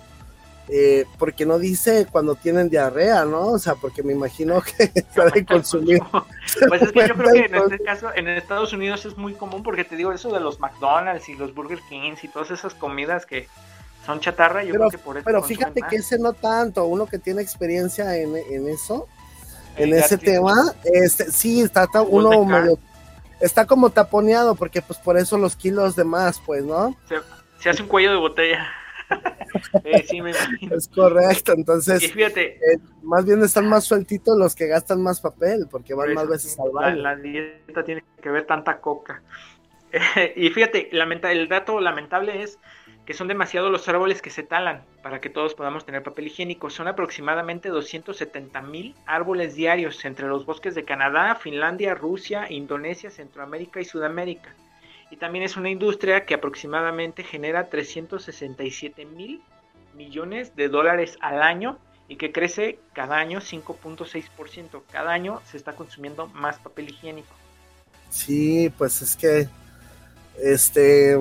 eh, 0.69 1.07
porque 1.19 1.47
no 1.47 1.59
dice 1.59 2.07
cuando 2.11 2.35
tienen 2.35 2.69
diarrea, 2.69 3.25
¿no? 3.25 3.49
O 3.49 3.59
sea, 3.59 3.75
porque 3.75 4.03
me 4.03 4.13
imagino 4.13 4.61
que 4.61 4.91
pueden 5.15 5.45
consumir. 5.45 6.01
Pues 6.67 6.81
es 6.81 6.93
que 6.93 7.07
yo 7.07 7.15
creo 7.15 7.33
que 7.33 7.45
en 7.45 7.55
este 7.55 7.79
caso, 7.81 8.09
en 8.15 8.27
Estados 8.27 8.73
Unidos 8.73 9.05
es 9.05 9.19
muy 9.19 9.35
común 9.35 9.63
porque 9.63 9.85
te 9.85 9.97
digo 9.97 10.13
eso 10.13 10.33
de 10.33 10.41
los 10.41 10.59
McDonald's 10.61 11.29
y 11.29 11.35
los 11.35 11.55
Burger 11.55 11.79
Kings 11.91 12.25
y 12.25 12.29
todas 12.29 12.51
esas 12.51 12.75
comidas 12.75 13.27
que 13.27 13.49
son 14.07 14.21
chatarra, 14.21 14.65
yo 14.65 14.73
pero, 14.73 14.89
creo 14.89 14.91
que 14.91 14.99
por 14.99 15.17
eso. 15.19 15.25
Pero 15.27 15.43
fíjate 15.43 15.83
que 15.83 15.97
ese 15.97 16.19
no 16.19 16.33
tanto, 16.33 16.87
uno 16.87 17.05
que 17.05 17.19
tiene 17.19 17.43
experiencia 17.43 18.17
en, 18.17 18.35
en 18.35 18.67
eso, 18.67 19.07
en 19.77 19.93
ese 19.93 20.17
tema, 20.17 20.73
este, 20.85 21.31
sí, 21.31 21.61
está, 21.61 21.87
uno 22.01 22.45
medio, 22.45 22.79
está 23.41 23.67
como 23.67 23.91
taponeado 23.91 24.55
porque 24.55 24.83
pues 24.83 24.99
por 24.99 25.19
eso 25.19 25.39
los 25.39 25.57
kilos 25.57 25.97
de 25.97 26.05
más, 26.05 26.41
pues, 26.45 26.65
¿no? 26.65 26.97
Se, 27.61 27.69
hace 27.71 27.83
un 27.83 27.89
cuello 27.89 28.13
de 28.13 28.17
botella. 28.17 28.67
Sí, 30.07 30.21
me 30.21 30.31
imagino. 30.31 30.77
Es 30.77 30.89
correcto, 30.89 31.53
entonces 31.53 32.13
fíjate, 32.13 32.57
eh, 32.57 32.79
más 33.03 33.25
bien 33.25 33.43
están 33.43 33.69
más 33.69 33.85
sueltitos 33.85 34.37
los 34.39 34.55
que 34.55 34.67
gastan 34.67 35.03
más 35.03 35.21
papel, 35.21 35.67
porque 35.71 35.95
van 35.95 36.15
más 36.15 36.29
veces 36.29 36.59
al 36.59 36.71
baño. 36.71 37.03
La, 37.03 37.17
dieta 37.17 37.85
tiene 37.85 38.05
que 38.23 38.31
ver 38.31 38.47
tanta 38.47 38.81
coca. 38.81 39.23
y 40.37 40.51
fíjate, 40.51 40.89
lamenta, 40.93 41.33
el 41.33 41.49
dato 41.49 41.81
lamentable 41.81 42.43
es 42.43 42.59
que 43.09 43.15
son 43.15 43.27
demasiados 43.27 43.73
los 43.73 43.89
árboles 43.89 44.21
que 44.21 44.29
se 44.29 44.43
talan 44.43 44.83
para 45.03 45.19
que 45.19 45.31
todos 45.31 45.55
podamos 45.55 45.87
tener 45.87 46.03
papel 46.03 46.27
higiénico. 46.27 46.69
Son 46.69 46.89
aproximadamente 46.89 47.71
270 47.71 48.61
mil 48.61 48.95
árboles 49.07 49.55
diarios 49.55 50.05
entre 50.05 50.27
los 50.27 50.45
bosques 50.45 50.75
de 50.75 50.85
Canadá, 50.85 51.35
Finlandia, 51.35 51.95
Rusia, 51.95 52.47
Indonesia, 52.51 53.11
Centroamérica 53.11 53.81
y 53.81 53.87
Sudamérica. 53.87 54.55
Y 55.11 55.17
también 55.17 55.45
es 55.45 55.57
una 55.57 55.71
industria 55.71 56.27
que 56.27 56.35
aproximadamente 56.35 57.25
genera 57.25 57.69
367 57.69 59.07
mil 59.07 59.43
millones 59.95 60.55
de 60.55 60.69
dólares 60.69 61.17
al 61.21 61.43
año 61.43 61.79
y 62.09 62.17
que 62.17 62.33
crece 62.33 62.79
cada 62.93 63.17
año 63.17 63.41
5.6%. 63.41 64.83
Cada 64.91 65.13
año 65.13 65.41
se 65.51 65.57
está 65.57 65.73
consumiendo 65.73 66.27
más 66.29 66.59
papel 66.59 66.91
higiénico. 66.91 67.35
Sí, 68.11 68.73
pues 68.79 69.03
es 69.03 69.17
que 69.17 69.49
este 70.43 71.19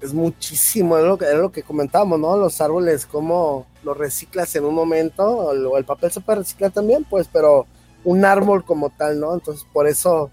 es 0.00 0.14
muchísimo, 0.14 0.96
es 0.96 1.04
lo 1.04 1.18
que, 1.18 1.26
es 1.26 1.34
lo 1.34 1.52
que 1.52 1.62
comentábamos, 1.62 2.18
¿no? 2.18 2.36
Los 2.36 2.60
árboles, 2.60 3.04
cómo 3.04 3.66
los 3.82 3.96
reciclas 3.96 4.54
en 4.56 4.64
un 4.64 4.74
momento, 4.74 5.24
o 5.24 5.76
el 5.76 5.84
papel 5.84 6.10
se 6.10 6.20
puede 6.20 6.38
reciclar 6.38 6.70
también, 6.70 7.04
pues, 7.04 7.28
pero 7.30 7.66
un 8.04 8.24
árbol 8.24 8.64
como 8.64 8.88
tal, 8.90 9.20
¿no? 9.20 9.34
Entonces, 9.34 9.66
por 9.70 9.86
eso 9.86 10.30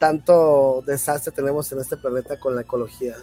tanto 0.00 0.82
desastre 0.86 1.30
tenemos 1.30 1.70
en 1.72 1.78
este 1.78 1.98
planeta 1.98 2.40
con 2.40 2.56
la 2.56 2.62
ecología. 2.62 3.16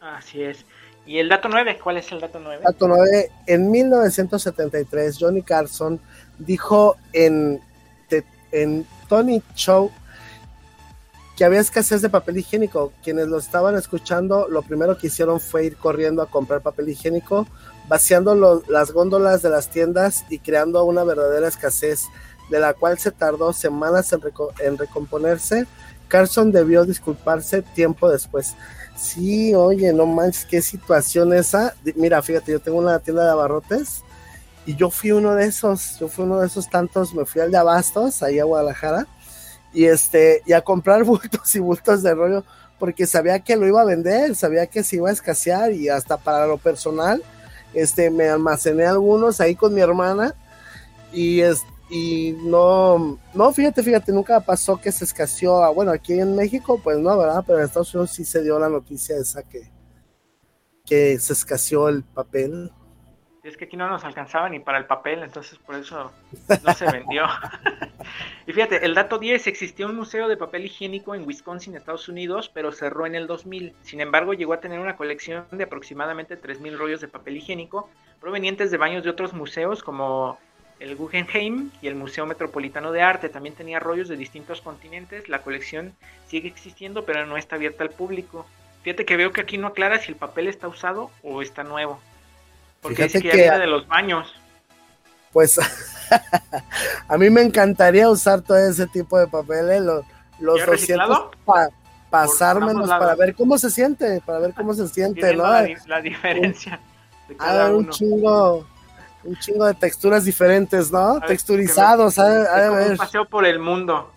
Así 0.00 0.42
es. 0.42 0.66
¿Y 1.06 1.18
el 1.18 1.28
dato 1.28 1.48
9? 1.48 1.78
¿Cuál 1.82 1.98
es 1.98 2.10
el 2.10 2.20
dato 2.20 2.40
9? 2.40 2.64
Dato 2.64 2.88
9, 2.88 3.30
en 3.46 3.70
1973, 3.70 5.16
Johnny 5.18 5.42
Carson 5.42 6.00
dijo 6.38 6.96
en, 7.12 7.60
en 8.50 8.84
Tony 9.08 9.40
Show 9.54 9.92
que 11.36 11.44
había 11.44 11.60
escasez 11.60 12.02
de 12.02 12.10
papel 12.10 12.38
higiénico. 12.38 12.92
Quienes 13.04 13.28
lo 13.28 13.38
estaban 13.38 13.76
escuchando, 13.76 14.48
lo 14.48 14.62
primero 14.62 14.98
que 14.98 15.06
hicieron 15.06 15.38
fue 15.38 15.66
ir 15.66 15.76
corriendo 15.76 16.20
a 16.20 16.26
comprar 16.26 16.62
papel 16.62 16.88
higiénico, 16.88 17.46
vaciando 17.86 18.64
las 18.68 18.90
góndolas 18.90 19.40
de 19.40 19.50
las 19.50 19.70
tiendas 19.70 20.24
y 20.30 20.40
creando 20.40 20.82
una 20.82 21.04
verdadera 21.04 21.46
escasez, 21.46 22.06
de 22.50 22.58
la 22.58 22.74
cual 22.74 22.98
se 22.98 23.12
tardó 23.12 23.52
semanas 23.52 24.12
en, 24.12 24.20
en 24.58 24.78
recomponerse. 24.78 25.68
Carson 26.08 26.50
debió 26.50 26.84
disculparse 26.84 27.62
tiempo 27.62 28.10
después. 28.10 28.54
Sí, 28.96 29.54
oye, 29.54 29.92
no 29.92 30.06
manches, 30.06 30.44
qué 30.44 30.60
situación 30.60 31.32
esa. 31.32 31.74
Mira, 31.94 32.20
fíjate, 32.22 32.52
yo 32.52 32.60
tengo 32.60 32.78
una 32.78 32.98
tienda 32.98 33.24
de 33.24 33.30
abarrotes 33.30 34.02
y 34.68 34.76
yo 34.76 34.90
fui 34.90 35.12
uno 35.12 35.34
de 35.34 35.46
esos, 35.46 35.98
yo 35.98 36.08
fui 36.08 36.24
uno 36.24 36.40
de 36.40 36.46
esos 36.46 36.68
tantos, 36.68 37.14
me 37.14 37.24
fui 37.24 37.40
al 37.40 37.50
de 37.50 37.56
Abastos, 37.56 38.22
ahí 38.22 38.38
a 38.38 38.44
Guadalajara, 38.44 39.06
y 39.72 39.86
este, 39.86 40.42
y 40.44 40.52
a 40.52 40.60
comprar 40.60 41.04
bultos 41.04 41.54
y 41.54 41.58
bultos 41.58 42.02
de 42.02 42.14
rollo, 42.14 42.44
porque 42.78 43.06
sabía 43.06 43.40
que 43.40 43.56
lo 43.56 43.66
iba 43.66 43.80
a 43.80 43.86
vender, 43.86 44.34
sabía 44.34 44.66
que 44.66 44.84
se 44.84 44.96
iba 44.96 45.08
a 45.08 45.12
escasear 45.12 45.72
y 45.72 45.88
hasta 45.88 46.18
para 46.18 46.46
lo 46.46 46.58
personal, 46.58 47.22
este, 47.72 48.10
me 48.10 48.28
almacené 48.28 48.84
algunos 48.84 49.40
ahí 49.40 49.54
con 49.54 49.72
mi 49.72 49.80
hermana 49.80 50.34
y 51.12 51.40
y 51.88 52.32
no, 52.42 53.18
no, 53.34 53.52
fíjate, 53.52 53.82
fíjate, 53.82 54.12
nunca 54.12 54.40
pasó 54.40 54.80
que 54.80 54.92
se 54.92 55.04
escaseó, 55.04 55.62
ah, 55.62 55.70
bueno, 55.70 55.90
aquí 55.90 56.18
en 56.18 56.36
México, 56.36 56.80
pues 56.82 56.98
no, 56.98 57.16
¿verdad? 57.16 57.44
Pero 57.46 57.58
en 57.58 57.64
Estados 57.64 57.94
Unidos 57.94 58.10
sí 58.12 58.24
se 58.24 58.42
dio 58.42 58.58
la 58.58 58.68
noticia 58.68 59.16
esa 59.16 59.42
que, 59.42 59.70
que 60.84 61.18
se 61.18 61.32
escaseó 61.32 61.88
el 61.88 62.04
papel 62.04 62.70
es 63.48 63.56
que 63.56 63.64
aquí 63.64 63.76
no 63.76 63.88
nos 63.88 64.04
alcanzaba 64.04 64.48
ni 64.48 64.60
para 64.60 64.78
el 64.78 64.86
papel, 64.86 65.22
entonces 65.22 65.58
por 65.58 65.74
eso 65.74 66.12
no 66.64 66.74
se 66.74 66.90
vendió. 66.90 67.24
y 68.46 68.52
fíjate, 68.52 68.84
el 68.84 68.94
dato 68.94 69.18
10, 69.18 69.46
existió 69.46 69.86
un 69.86 69.96
museo 69.96 70.28
de 70.28 70.36
papel 70.36 70.66
higiénico 70.66 71.14
en 71.14 71.26
Wisconsin, 71.26 71.74
Estados 71.74 72.08
Unidos, 72.08 72.50
pero 72.52 72.72
cerró 72.72 73.06
en 73.06 73.14
el 73.14 73.26
2000. 73.26 73.74
Sin 73.82 74.00
embargo, 74.00 74.34
llegó 74.34 74.52
a 74.52 74.60
tener 74.60 74.78
una 74.80 74.96
colección 74.96 75.46
de 75.50 75.64
aproximadamente 75.64 76.40
3.000 76.40 76.76
rollos 76.76 77.00
de 77.00 77.08
papel 77.08 77.38
higiénico 77.38 77.88
provenientes 78.20 78.70
de 78.70 78.76
baños 78.76 79.04
de 79.04 79.10
otros 79.10 79.32
museos 79.32 79.82
como 79.82 80.38
el 80.80 80.96
Guggenheim 80.96 81.70
y 81.82 81.88
el 81.88 81.94
Museo 81.94 82.26
Metropolitano 82.26 82.92
de 82.92 83.02
Arte. 83.02 83.28
También 83.28 83.54
tenía 83.54 83.80
rollos 83.80 84.08
de 84.08 84.16
distintos 84.16 84.60
continentes. 84.60 85.28
La 85.28 85.42
colección 85.42 85.94
sigue 86.26 86.48
existiendo, 86.48 87.04
pero 87.04 87.26
no 87.26 87.36
está 87.36 87.56
abierta 87.56 87.84
al 87.84 87.90
público. 87.90 88.46
Fíjate 88.82 89.04
que 89.04 89.16
veo 89.16 89.32
que 89.32 89.40
aquí 89.40 89.58
no 89.58 89.66
aclara 89.66 89.98
si 89.98 90.12
el 90.12 90.16
papel 90.16 90.48
está 90.48 90.68
usado 90.68 91.10
o 91.22 91.42
está 91.42 91.64
nuevo. 91.64 92.00
Porque 92.80 93.08
Fíjate 93.08 93.22
que, 93.22 93.30
que 93.30 93.50
de 93.50 93.66
los 93.66 93.86
baños. 93.88 94.32
Pues 95.32 95.58
a 97.08 97.18
mí 97.18 97.30
me 97.30 97.42
encantaría 97.42 98.08
usar 98.08 98.40
todo 98.40 98.56
ese 98.56 98.86
tipo 98.86 99.18
de 99.18 99.26
papeles, 99.26 99.82
los, 99.82 100.04
los 100.38 100.64
200 100.64 101.36
pa, 101.44 101.68
pasármelos 102.10 102.88
para 102.88 103.14
ver 103.14 103.34
cómo 103.34 103.58
se 103.58 103.70
siente, 103.70 104.22
para 104.24 104.38
ver 104.38 104.54
cómo 104.54 104.72
se 104.74 104.88
siente, 104.88 105.34
¿no? 105.34 105.44
La, 105.86 106.00
diferencia. 106.00 106.80
De 107.28 107.36
cada 107.36 107.74
un 107.74 107.90
chingo, 107.90 108.66
un 109.24 109.36
chingo 109.36 109.66
de 109.66 109.74
texturas 109.74 110.24
diferentes, 110.24 110.90
¿no? 110.90 111.20
Texturizados, 111.20 112.18
a, 112.18 112.70
ver. 112.70 112.92
Un 112.92 112.96
paseo 112.96 113.24
por 113.24 113.44
el 113.44 113.58
mundo, 113.58 114.12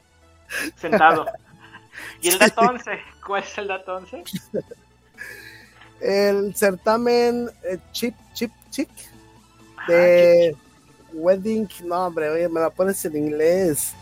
sentado. 0.75 1.25
¿Y 2.21 2.29
el 2.29 2.39
dato 2.39 2.61
11? 2.61 2.91
¿Cuál 3.25 3.43
es 3.43 3.57
el 3.57 3.67
dato 3.67 3.95
11? 3.95 4.23
el 6.01 6.55
certamen 6.55 7.47
eh, 7.63 7.77
Chip 7.91 8.15
Chip 8.33 8.51
Chick 8.71 8.89
de 9.87 10.55
Wedding, 11.13 11.67
no 11.83 12.07
hombre, 12.07 12.29
oye, 12.29 12.49
me 12.49 12.59
la 12.59 12.69
pones 12.69 13.03
en 13.05 13.15
inglés. 13.15 13.93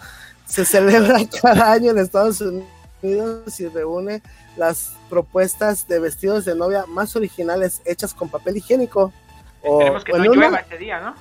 Se 0.45 0.65
celebra 0.65 1.19
cada 1.41 1.71
año 1.71 1.91
en 1.91 1.97
Estados 1.97 2.41
Unidos 2.41 3.59
y 3.59 3.67
reúne 3.67 4.21
las 4.57 4.91
propuestas 5.09 5.87
de 5.87 5.99
vestidos 5.99 6.45
de 6.45 6.55
novia 6.55 6.85
más 6.87 7.15
originales 7.15 7.81
hechas 7.85 8.13
con 8.13 8.29
papel 8.29 8.57
higiénico. 8.57 9.13
Esperemos 9.63 10.03
que 10.03 10.11
no 10.13 10.23
llueva 10.23 10.63
día, 10.77 10.99
¿no? 11.01 11.15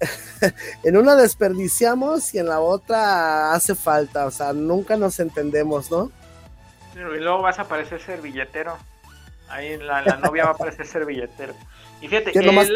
en 0.82 0.96
una 0.96 1.16
desperdiciamos 1.16 2.34
y 2.34 2.38
en 2.38 2.46
la 2.46 2.60
otra 2.60 3.52
hace 3.52 3.74
falta, 3.74 4.26
o 4.26 4.30
sea, 4.30 4.52
nunca 4.52 4.96
nos 4.96 5.20
entendemos, 5.20 5.90
¿no? 5.90 6.10
Pero 6.92 7.16
y 7.16 7.20
luego 7.20 7.42
vas 7.42 7.58
a 7.58 7.64
parecer 7.64 8.00
servilletero. 8.00 8.76
Ahí 9.48 9.76
la, 9.78 10.02
la 10.02 10.16
novia 10.16 10.44
va 10.44 10.50
a 10.52 10.56
parecer 10.56 10.86
servilletero. 10.86 11.54
Y 12.00 12.08
fíjate, 12.08 12.32
que 12.32 12.40
nada, 12.40 12.52
más, 12.52 12.68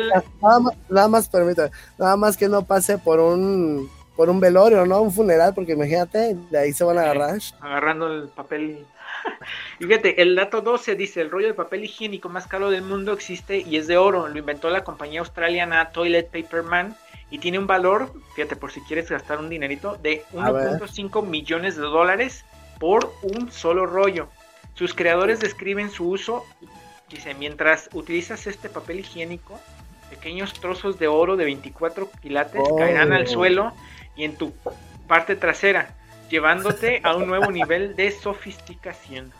nada 0.89 1.09
más, 1.09 1.29
permítame, 1.29 1.71
nada 1.99 2.17
más 2.17 2.37
que 2.37 2.49
no 2.49 2.65
pase 2.65 2.99
por 2.99 3.21
un 3.21 3.91
por 4.19 4.31
un 4.31 4.41
velorio, 4.41 4.85
¿no? 4.85 5.01
Un 5.01 5.13
funeral, 5.13 5.55
porque 5.55 5.75
imagínate, 5.75 6.37
de 6.51 6.59
ahí 6.59 6.73
se 6.73 6.83
van 6.83 6.99
a 6.99 7.03
agarrar. 7.03 7.39
Agarrando 7.61 8.09
el 8.09 8.29
papel. 8.29 8.85
Y 9.79 9.85
fíjate, 9.87 10.23
el 10.23 10.35
dato 10.35 10.61
12 10.61 10.95
dice, 10.95 11.21
el 11.21 11.31
rollo 11.31 11.49
de 11.49 11.55
papel 11.55 11.85
higiénico 11.85 12.29
más 12.29 12.47
caro 12.47 12.71
del 12.71 12.83
mundo 12.83 13.13
existe 13.13 13.59
y 13.59 13.77
es 13.77 13.87
de 13.87 13.97
oro. 13.97 14.29
Lo 14.29 14.39
inventó 14.39 14.71
la 14.71 14.85
compañía 14.85 15.21
australiana 15.21 15.91
Toilet 15.91 16.31
Paper 16.31 16.63
Man 16.63 16.97
y 17.31 17.39
tiene 17.39 17.59
un 17.59 17.67
valor, 17.67 18.13
fíjate, 18.35 18.57
por 18.57 18.73
si 18.73 18.81
quieres 18.83 19.11
gastar 19.11 19.39
un 19.39 19.49
dinerito, 19.49 19.97
de 19.97 20.25
1.5 20.33 21.27
millones 21.27 21.77
de 21.77 21.83
dólares 21.83 22.45
por 22.79 23.13
un 23.23 23.51
solo 23.51 23.87
rollo. 23.87 24.29
Sus 24.75 24.95
creadores 24.95 25.41
describen 25.41 25.91
su 25.91 26.09
uso, 26.09 26.45
dice, 27.11 27.35
mientras 27.35 27.91
utilizas 27.93 28.47
este 28.47 28.69
papel 28.69 29.01
higiénico, 29.01 29.61
pequeños 30.09 30.55
trozos 30.55 30.99
de 30.99 31.09
oro 31.09 31.37
de 31.37 31.45
24 31.45 32.11
quilates 32.23 32.63
oh. 32.65 32.77
caerán 32.77 33.13
al 33.13 33.27
suelo 33.27 33.73
y 34.17 34.25
en 34.25 34.37
tu 34.37 34.53
parte 35.07 35.37
trasera, 35.37 35.98
llevándote 36.29 37.01
a 37.05 37.17
un 37.17 37.27
nuevo 37.27 37.51
nivel 37.51 37.97
de 37.97 38.11
sofisticación. 38.11 39.33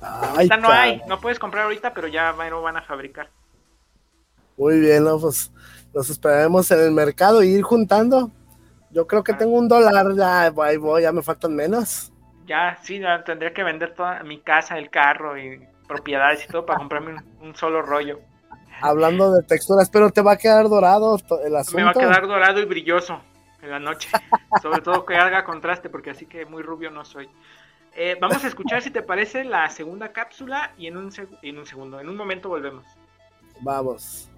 ahorita 0.00 0.56
no 0.56 0.70
hay, 0.70 1.02
no 1.06 1.20
puedes 1.20 1.38
comprar 1.38 1.64
ahorita, 1.64 1.92
pero 1.94 2.08
ya 2.08 2.32
lo 2.32 2.62
van 2.62 2.76
a 2.76 2.82
fabricar. 2.82 3.28
Muy 4.56 4.80
bien, 4.80 5.04
¿no? 5.04 5.18
pues 5.20 5.52
los 5.94 6.10
esperaremos 6.10 6.70
en 6.70 6.80
el 6.80 6.90
mercado 6.90 7.42
y 7.42 7.48
ir 7.48 7.62
juntando. 7.62 8.30
Yo 8.90 9.06
creo 9.06 9.22
que 9.22 9.32
ah. 9.32 9.38
tengo 9.38 9.52
un 9.52 9.68
dólar, 9.68 10.14
ya 10.16 10.50
voy, 10.50 11.02
ya 11.02 11.12
me 11.12 11.22
faltan 11.22 11.54
menos 11.54 12.12
ya 12.48 12.78
sí, 12.82 13.00
tendría 13.24 13.52
que 13.52 13.62
vender 13.62 13.94
toda 13.94 14.22
mi 14.24 14.40
casa, 14.40 14.78
el 14.78 14.90
carro 14.90 15.38
y 15.38 15.60
propiedades 15.86 16.44
y 16.44 16.48
todo 16.48 16.66
para 16.66 16.78
comprarme 16.78 17.22
un, 17.40 17.54
solo 17.54 17.82
rollo. 17.82 18.20
hablando 18.80 19.32
de 19.32 19.42
texturas, 19.42 19.90
pero 19.90 20.10
te 20.10 20.22
va 20.22 20.32
a 20.32 20.36
quedar 20.36 20.68
dorado 20.68 21.18
el 21.44 21.56
asunto. 21.56 21.76
Me 21.76 21.84
va 21.84 21.90
a 21.90 21.94
quedar 21.94 22.26
dorado 22.26 22.60
y 22.60 22.64
brilloso 22.64 23.20
en 23.62 23.70
la 23.70 23.78
noche. 23.78 24.10
Sobre 24.62 24.80
todo 24.80 25.04
que 25.04 25.16
haga 25.16 25.44
contraste, 25.44 25.88
porque 25.88 26.10
así 26.10 26.26
que 26.26 26.44
muy 26.46 26.62
rubio 26.62 26.90
no 26.90 27.04
soy. 27.04 27.28
Eh, 27.94 28.16
vamos 28.20 28.44
a 28.44 28.48
escuchar, 28.48 28.82
si 28.82 28.90
te 28.90 29.02
parece, 29.02 29.44
la 29.44 29.68
segunda 29.70 30.12
cápsula 30.12 30.72
y 30.78 30.86
en 30.86 30.96
un, 30.96 31.12
en 31.42 31.58
un 31.58 31.66
segundo, 31.66 32.00
en 32.00 32.08
un 32.08 32.16
momento 32.16 32.48
volvemos. 32.48 32.84
Vamos. 33.60 34.30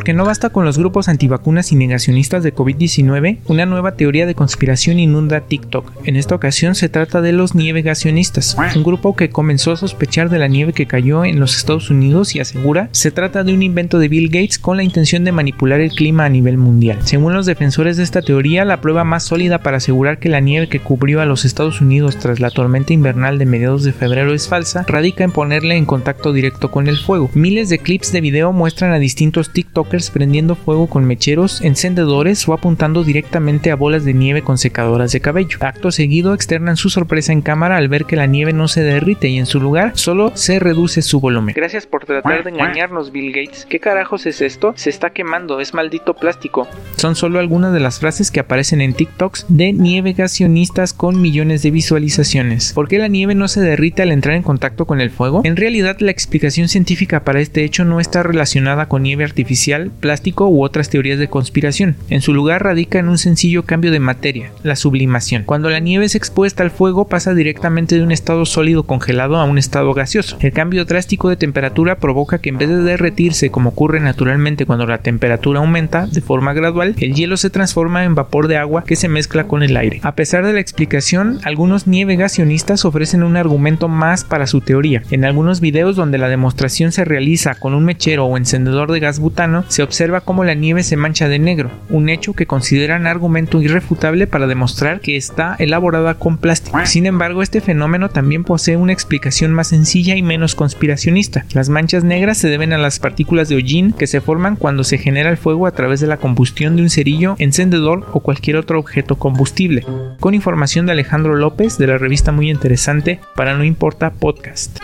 Porque 0.00 0.14
no 0.14 0.24
basta 0.24 0.48
con 0.48 0.64
los 0.64 0.78
grupos 0.78 1.10
antivacunas 1.10 1.72
y 1.72 1.76
negacionistas 1.76 2.42
de 2.42 2.54
COVID-19, 2.54 3.40
una 3.48 3.66
nueva 3.66 3.96
teoría 3.96 4.24
de 4.24 4.34
conspiración 4.34 4.98
inunda 4.98 5.42
TikTok. 5.42 5.92
En 6.06 6.16
esta 6.16 6.34
ocasión 6.34 6.74
se 6.74 6.88
trata 6.88 7.20
de 7.20 7.32
los 7.32 7.54
nievegacionistas, 7.54 8.56
un 8.74 8.82
grupo 8.82 9.14
que 9.14 9.28
comenzó 9.28 9.72
a 9.72 9.76
sospechar 9.76 10.30
de 10.30 10.38
la 10.38 10.48
nieve 10.48 10.72
que 10.72 10.86
cayó 10.86 11.26
en 11.26 11.38
los 11.38 11.54
Estados 11.54 11.90
Unidos 11.90 12.34
y 12.34 12.40
asegura 12.40 12.88
se 12.92 13.10
trata 13.10 13.44
de 13.44 13.52
un 13.52 13.62
invento 13.62 13.98
de 13.98 14.08
Bill 14.08 14.30
Gates 14.30 14.58
con 14.58 14.78
la 14.78 14.84
intención 14.84 15.22
de 15.24 15.32
manipular 15.32 15.82
el 15.82 15.92
clima 15.92 16.24
a 16.24 16.30
nivel 16.30 16.56
mundial. 16.56 17.00
Según 17.02 17.34
los 17.34 17.44
defensores 17.44 17.98
de 17.98 18.04
esta 18.04 18.22
teoría, 18.22 18.64
la 18.64 18.80
prueba 18.80 19.04
más 19.04 19.24
sólida 19.24 19.58
para 19.58 19.76
asegurar 19.76 20.18
que 20.18 20.30
la 20.30 20.40
nieve 20.40 20.70
que 20.70 20.80
cubrió 20.80 21.20
a 21.20 21.26
los 21.26 21.44
Estados 21.44 21.82
Unidos 21.82 22.16
tras 22.16 22.40
la 22.40 22.50
tormenta 22.50 22.94
invernal 22.94 23.38
de 23.38 23.44
mediados 23.44 23.84
de 23.84 23.92
febrero 23.92 24.32
es 24.32 24.48
falsa, 24.48 24.86
radica 24.88 25.24
en 25.24 25.32
ponerle 25.32 25.76
en 25.76 25.84
contacto 25.84 26.32
directo 26.32 26.70
con 26.70 26.86
el 26.86 26.96
fuego. 26.96 27.30
Miles 27.34 27.68
de 27.68 27.80
clips 27.80 28.12
de 28.12 28.22
video 28.22 28.54
muestran 28.54 28.92
a 28.92 28.98
distintos 28.98 29.52
TikTok 29.52 29.89
prendiendo 30.12 30.54
fuego 30.54 30.86
con 30.86 31.04
mecheros, 31.04 31.60
encendedores 31.62 32.48
o 32.48 32.52
apuntando 32.52 33.02
directamente 33.02 33.70
a 33.70 33.76
bolas 33.76 34.04
de 34.04 34.14
nieve 34.14 34.42
con 34.42 34.56
secadoras 34.56 35.12
de 35.12 35.20
cabello. 35.20 35.58
Acto 35.60 35.90
seguido 35.90 36.32
externan 36.32 36.76
su 36.76 36.90
sorpresa 36.90 37.32
en 37.32 37.42
cámara 37.42 37.76
al 37.76 37.88
ver 37.88 38.04
que 38.04 38.16
la 38.16 38.26
nieve 38.26 38.52
no 38.52 38.68
se 38.68 38.82
derrite 38.82 39.28
y 39.28 39.38
en 39.38 39.46
su 39.46 39.60
lugar 39.60 39.92
solo 39.94 40.32
se 40.34 40.58
reduce 40.58 41.02
su 41.02 41.20
volumen. 41.20 41.54
Gracias 41.56 41.86
por 41.86 42.04
tratar 42.04 42.44
de 42.44 42.50
engañarnos, 42.50 43.10
Bill 43.10 43.32
Gates. 43.32 43.66
¿Qué 43.68 43.80
carajos 43.80 44.26
es 44.26 44.40
esto? 44.40 44.72
Se 44.76 44.90
está 44.90 45.10
quemando, 45.10 45.60
es 45.60 45.74
maldito 45.74 46.14
plástico. 46.14 46.68
Son 46.96 47.16
solo 47.16 47.38
algunas 47.38 47.72
de 47.72 47.80
las 47.80 47.98
frases 47.98 48.30
que 48.30 48.40
aparecen 48.40 48.80
en 48.80 48.94
TikToks 48.94 49.46
de 49.48 49.72
nievegacionistas 49.72 50.92
con 50.92 51.20
millones 51.20 51.62
de 51.62 51.70
visualizaciones. 51.70 52.72
¿Por 52.72 52.88
qué 52.88 52.98
la 52.98 53.08
nieve 53.08 53.34
no 53.34 53.48
se 53.48 53.60
derrite 53.60 54.02
al 54.02 54.12
entrar 54.12 54.36
en 54.36 54.42
contacto 54.42 54.86
con 54.86 55.00
el 55.00 55.10
fuego? 55.10 55.40
En 55.44 55.56
realidad 55.56 55.96
la 56.00 56.10
explicación 56.10 56.68
científica 56.68 57.24
para 57.24 57.40
este 57.40 57.64
hecho 57.64 57.84
no 57.84 58.00
está 58.00 58.22
relacionada 58.22 58.86
con 58.86 59.02
nieve 59.02 59.24
artificial 59.24 59.79
plástico 59.88 60.48
u 60.48 60.62
otras 60.62 60.90
teorías 60.90 61.18
de 61.18 61.28
conspiración. 61.28 61.96
En 62.10 62.20
su 62.20 62.34
lugar 62.34 62.62
radica 62.62 62.98
en 62.98 63.08
un 63.08 63.18
sencillo 63.18 63.64
cambio 63.64 63.90
de 63.90 64.00
materia, 64.00 64.50
la 64.62 64.76
sublimación. 64.76 65.44
Cuando 65.44 65.70
la 65.70 65.80
nieve 65.80 66.04
es 66.04 66.14
expuesta 66.14 66.62
al 66.62 66.70
fuego 66.70 67.08
pasa 67.08 67.34
directamente 67.34 67.96
de 67.96 68.02
un 68.02 68.12
estado 68.12 68.44
sólido 68.44 68.82
congelado 68.82 69.36
a 69.36 69.44
un 69.44 69.58
estado 69.58 69.94
gaseoso. 69.94 70.36
El 70.40 70.52
cambio 70.52 70.84
drástico 70.84 71.28
de 71.28 71.36
temperatura 71.36 71.96
provoca 71.96 72.38
que 72.38 72.50
en 72.50 72.58
vez 72.58 72.68
de 72.68 72.82
derretirse 72.82 73.50
como 73.50 73.70
ocurre 73.70 74.00
naturalmente 74.00 74.66
cuando 74.66 74.86
la 74.86 74.98
temperatura 74.98 75.60
aumenta 75.60 76.06
de 76.06 76.20
forma 76.20 76.52
gradual, 76.52 76.94
el 76.98 77.14
hielo 77.14 77.36
se 77.36 77.50
transforma 77.50 78.04
en 78.04 78.14
vapor 78.14 78.48
de 78.48 78.56
agua 78.56 78.84
que 78.84 78.96
se 78.96 79.08
mezcla 79.08 79.44
con 79.44 79.62
el 79.62 79.76
aire. 79.76 80.00
A 80.02 80.14
pesar 80.14 80.44
de 80.44 80.52
la 80.52 80.60
explicación, 80.60 81.38
algunos 81.44 81.86
nievegacionistas 81.86 82.84
ofrecen 82.84 83.22
un 83.22 83.36
argumento 83.36 83.88
más 83.88 84.24
para 84.24 84.46
su 84.46 84.60
teoría. 84.60 85.02
En 85.10 85.24
algunos 85.24 85.60
videos 85.60 85.96
donde 85.96 86.18
la 86.18 86.28
demostración 86.28 86.92
se 86.92 87.04
realiza 87.04 87.54
con 87.54 87.74
un 87.74 87.84
mechero 87.84 88.26
o 88.26 88.36
encendedor 88.36 88.92
de 88.92 89.00
gas 89.00 89.18
butano, 89.18 89.64
se 89.70 89.84
observa 89.84 90.20
cómo 90.20 90.44
la 90.44 90.54
nieve 90.54 90.82
se 90.82 90.96
mancha 90.96 91.28
de 91.28 91.38
negro, 91.38 91.70
un 91.88 92.08
hecho 92.08 92.34
que 92.34 92.46
consideran 92.46 93.06
argumento 93.06 93.62
irrefutable 93.62 94.26
para 94.26 94.48
demostrar 94.48 95.00
que 95.00 95.16
está 95.16 95.54
elaborada 95.58 96.14
con 96.14 96.38
plástico. 96.38 96.78
Sin 96.84 97.06
embargo, 97.06 97.42
este 97.42 97.60
fenómeno 97.60 98.08
también 98.08 98.42
posee 98.42 98.76
una 98.76 98.92
explicación 98.92 99.52
más 99.52 99.68
sencilla 99.68 100.16
y 100.16 100.22
menos 100.22 100.54
conspiracionista. 100.56 101.46
Las 101.54 101.68
manchas 101.68 102.02
negras 102.02 102.38
se 102.38 102.48
deben 102.48 102.72
a 102.72 102.78
las 102.78 102.98
partículas 102.98 103.48
de 103.48 103.56
hollín 103.56 103.92
que 103.92 104.08
se 104.08 104.20
forman 104.20 104.56
cuando 104.56 104.82
se 104.82 104.98
genera 104.98 105.30
el 105.30 105.36
fuego 105.36 105.66
a 105.66 105.72
través 105.72 106.00
de 106.00 106.08
la 106.08 106.16
combustión 106.16 106.74
de 106.74 106.82
un 106.82 106.90
cerillo, 106.90 107.36
encendedor 107.38 108.06
o 108.12 108.20
cualquier 108.20 108.56
otro 108.56 108.78
objeto 108.78 109.16
combustible. 109.16 109.86
Con 110.18 110.34
información 110.34 110.86
de 110.86 110.92
Alejandro 110.92 111.36
López 111.36 111.78
de 111.78 111.86
la 111.86 111.98
revista 111.98 112.32
muy 112.32 112.50
interesante 112.50 113.20
para 113.36 113.56
No 113.56 113.64
Importa 113.64 114.10
Podcast. 114.10 114.80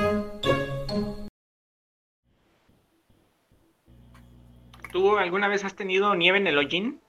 ¿Tú 4.96 5.18
alguna 5.18 5.46
vez 5.46 5.62
has 5.62 5.74
tenido 5.74 6.14
nieve 6.14 6.38
en 6.38 6.46
el 6.46 6.56
hollín? 6.56 7.02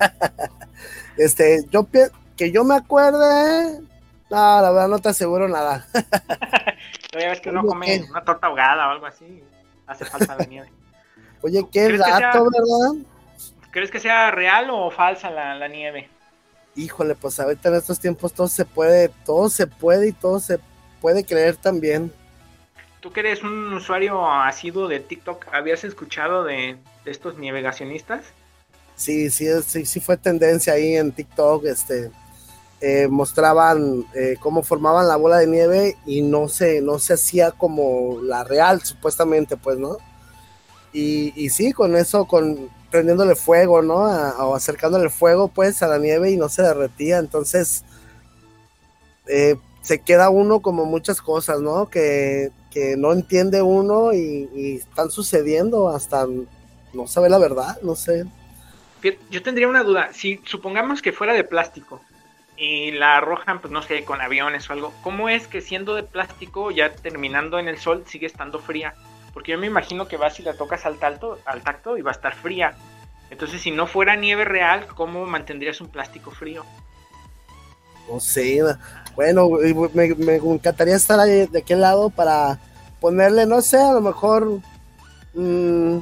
este, 1.18 1.58
yo 1.70 1.86
que 2.34 2.50
yo 2.52 2.64
me 2.64 2.74
acuerde, 2.74 3.80
no, 4.30 4.62
la 4.62 4.70
verdad 4.70 4.88
no 4.88 4.98
te 4.98 5.10
aseguro 5.10 5.46
nada. 5.46 5.86
ya 7.12 7.28
ves 7.28 7.40
que 7.42 7.50
uno 7.50 7.66
come 7.66 8.06
una 8.08 8.24
torta 8.24 8.46
ahogada 8.46 8.88
o 8.88 8.92
algo 8.92 9.04
así, 9.04 9.44
hace 9.86 10.06
falta 10.06 10.36
la 10.36 10.46
nieve. 10.46 10.72
Oye, 11.42 11.66
qué 11.70 11.98
dato, 11.98 12.44
¿verdad? 12.44 13.06
¿Crees 13.70 13.90
que 13.90 14.00
sea 14.00 14.30
real 14.30 14.70
o 14.70 14.90
falsa 14.90 15.28
la, 15.30 15.56
la 15.56 15.68
nieve? 15.68 16.08
Híjole, 16.76 17.14
pues 17.14 17.38
ahorita 17.38 17.68
en 17.68 17.74
estos 17.74 18.00
tiempos 18.00 18.32
todo 18.32 18.48
se 18.48 18.64
puede, 18.64 19.10
todo 19.26 19.50
se 19.50 19.66
puede 19.66 20.08
y 20.08 20.12
todo 20.12 20.40
se 20.40 20.58
puede 21.02 21.26
creer 21.26 21.56
también. 21.56 22.10
Tú 23.00 23.12
que 23.12 23.20
eres 23.20 23.42
un 23.42 23.72
usuario 23.72 24.30
asiduo 24.30 24.86
de 24.86 25.00
TikTok, 25.00 25.46
¿habías 25.52 25.84
escuchado 25.84 26.44
de, 26.44 26.76
estos 27.06 27.38
nievegacionistas? 27.38 28.24
Sí, 28.94 29.30
sí, 29.30 29.46
sí, 29.66 29.86
sí 29.86 30.00
fue 30.00 30.18
tendencia 30.18 30.74
ahí 30.74 30.96
en 30.96 31.10
TikTok, 31.12 31.64
este, 31.64 32.10
eh, 32.82 33.08
mostraban 33.08 34.04
eh, 34.14 34.36
cómo 34.38 34.62
formaban 34.62 35.08
la 35.08 35.16
bola 35.16 35.38
de 35.38 35.46
nieve 35.46 35.96
y 36.04 36.20
no 36.20 36.48
se, 36.48 36.82
no 36.82 36.98
se 36.98 37.14
hacía 37.14 37.52
como 37.52 38.20
la 38.22 38.44
real, 38.44 38.82
supuestamente, 38.82 39.56
pues, 39.56 39.78
¿no? 39.78 39.96
Y, 40.92 41.32
y 41.36 41.48
sí, 41.48 41.72
con 41.72 41.96
eso, 41.96 42.26
con 42.26 42.68
prendiéndole 42.90 43.36
fuego, 43.36 43.80
¿no? 43.80 43.94
o 43.94 44.54
acercándole 44.54 45.08
fuego, 45.08 45.48
pues, 45.48 45.82
a 45.82 45.88
la 45.88 45.98
nieve 45.98 46.32
y 46.32 46.36
no 46.36 46.48
se 46.48 46.62
derretía, 46.62 47.18
entonces, 47.18 47.84
eh, 49.26 49.56
se 49.80 50.00
queda 50.00 50.28
uno 50.28 50.60
como 50.60 50.84
muchas 50.84 51.22
cosas, 51.22 51.60
¿no? 51.60 51.88
Que 51.88 52.50
que 52.70 52.96
no 52.96 53.12
entiende 53.12 53.62
uno 53.62 54.12
y, 54.12 54.76
están 54.76 55.10
sucediendo 55.10 55.88
hasta 55.88 56.26
no 56.92 57.06
sabe 57.06 57.28
la 57.28 57.38
verdad, 57.38 57.78
no 57.82 57.94
sé. 57.94 58.24
Yo 59.30 59.42
tendría 59.42 59.68
una 59.68 59.82
duda, 59.82 60.10
si 60.12 60.40
supongamos 60.44 61.00
que 61.02 61.12
fuera 61.12 61.32
de 61.32 61.44
plástico 61.44 62.00
y 62.56 62.90
la 62.90 63.16
arrojan, 63.16 63.60
pues 63.60 63.72
no 63.72 63.80
sé, 63.80 64.04
con 64.04 64.20
aviones 64.20 64.68
o 64.68 64.72
algo, 64.74 64.92
¿cómo 65.02 65.28
es 65.28 65.46
que 65.46 65.62
siendo 65.62 65.94
de 65.94 66.02
plástico, 66.02 66.70
ya 66.70 66.92
terminando 66.92 67.58
en 67.58 67.68
el 67.68 67.78
sol, 67.78 68.04
sigue 68.06 68.26
estando 68.26 68.58
fría? 68.58 68.94
Porque 69.32 69.52
yo 69.52 69.58
me 69.58 69.66
imagino 69.66 70.08
que 70.08 70.18
vas 70.18 70.38
y 70.40 70.42
la 70.42 70.54
tocas 70.54 70.84
al, 70.84 70.98
talto, 70.98 71.38
al 71.46 71.62
tacto 71.62 71.96
y 71.96 72.02
va 72.02 72.10
a 72.10 72.14
estar 72.14 72.34
fría. 72.34 72.74
Entonces, 73.30 73.62
si 73.62 73.70
no 73.70 73.86
fuera 73.86 74.16
nieve 74.16 74.44
real, 74.44 74.86
¿cómo 74.88 75.24
mantendrías 75.24 75.80
un 75.80 75.88
plástico 75.88 76.32
frío? 76.32 76.64
No 78.10 78.18
sé, 78.18 78.60
bueno, 79.14 79.48
me, 79.94 80.36
encantaría 80.36 80.96
estar 80.96 81.18
ahí 81.20 81.46
de 81.46 81.58
aquel 81.58 81.80
lado 81.80 82.10
para 82.10 82.58
ponerle, 83.00 83.46
no 83.46 83.60
sé, 83.60 83.78
a 83.78 83.92
lo 83.92 84.00
mejor 84.00 84.60
mm, 85.34 85.98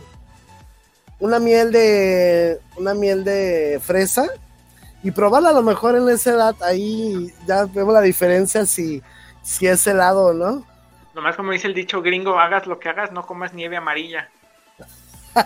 una 1.20 1.38
miel 1.38 1.72
de 1.72 2.60
una 2.76 2.94
miel 2.94 3.24
de 3.24 3.80
fresa 3.82 4.26
y 5.02 5.10
probarla 5.10 5.50
a 5.50 5.54
lo 5.54 5.62
mejor 5.62 5.96
en 5.96 6.08
esa 6.08 6.30
edad 6.30 6.56
ahí 6.62 7.32
ya 7.46 7.66
vemos 7.66 7.94
la 7.94 8.00
diferencia 8.00 8.66
si 8.66 9.02
si 9.42 9.66
es 9.66 9.86
helado 9.86 10.26
o 10.26 10.32
no. 10.32 10.64
Nomás 11.14 11.36
como 11.36 11.52
dice 11.52 11.66
el 11.66 11.74
dicho 11.74 12.02
gringo, 12.02 12.38
hagas 12.38 12.66
lo 12.66 12.78
que 12.78 12.88
hagas, 12.88 13.12
no 13.12 13.26
comas 13.26 13.54
nieve 13.54 13.76
amarilla. 13.76 14.28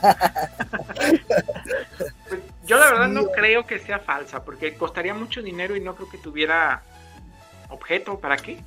Pues, 2.28 2.40
yo 2.64 2.78
la 2.78 2.86
verdad 2.86 3.08
no 3.08 3.26
creo 3.26 3.66
que 3.66 3.78
sea 3.78 3.98
falsa, 3.98 4.44
porque 4.44 4.74
costaría 4.74 5.12
mucho 5.12 5.42
dinero 5.42 5.76
y 5.76 5.80
no 5.80 5.94
creo 5.94 6.08
que 6.08 6.16
tuviera 6.16 6.82
objeto, 7.72 8.18
¿para 8.18 8.36
qué? 8.36 8.62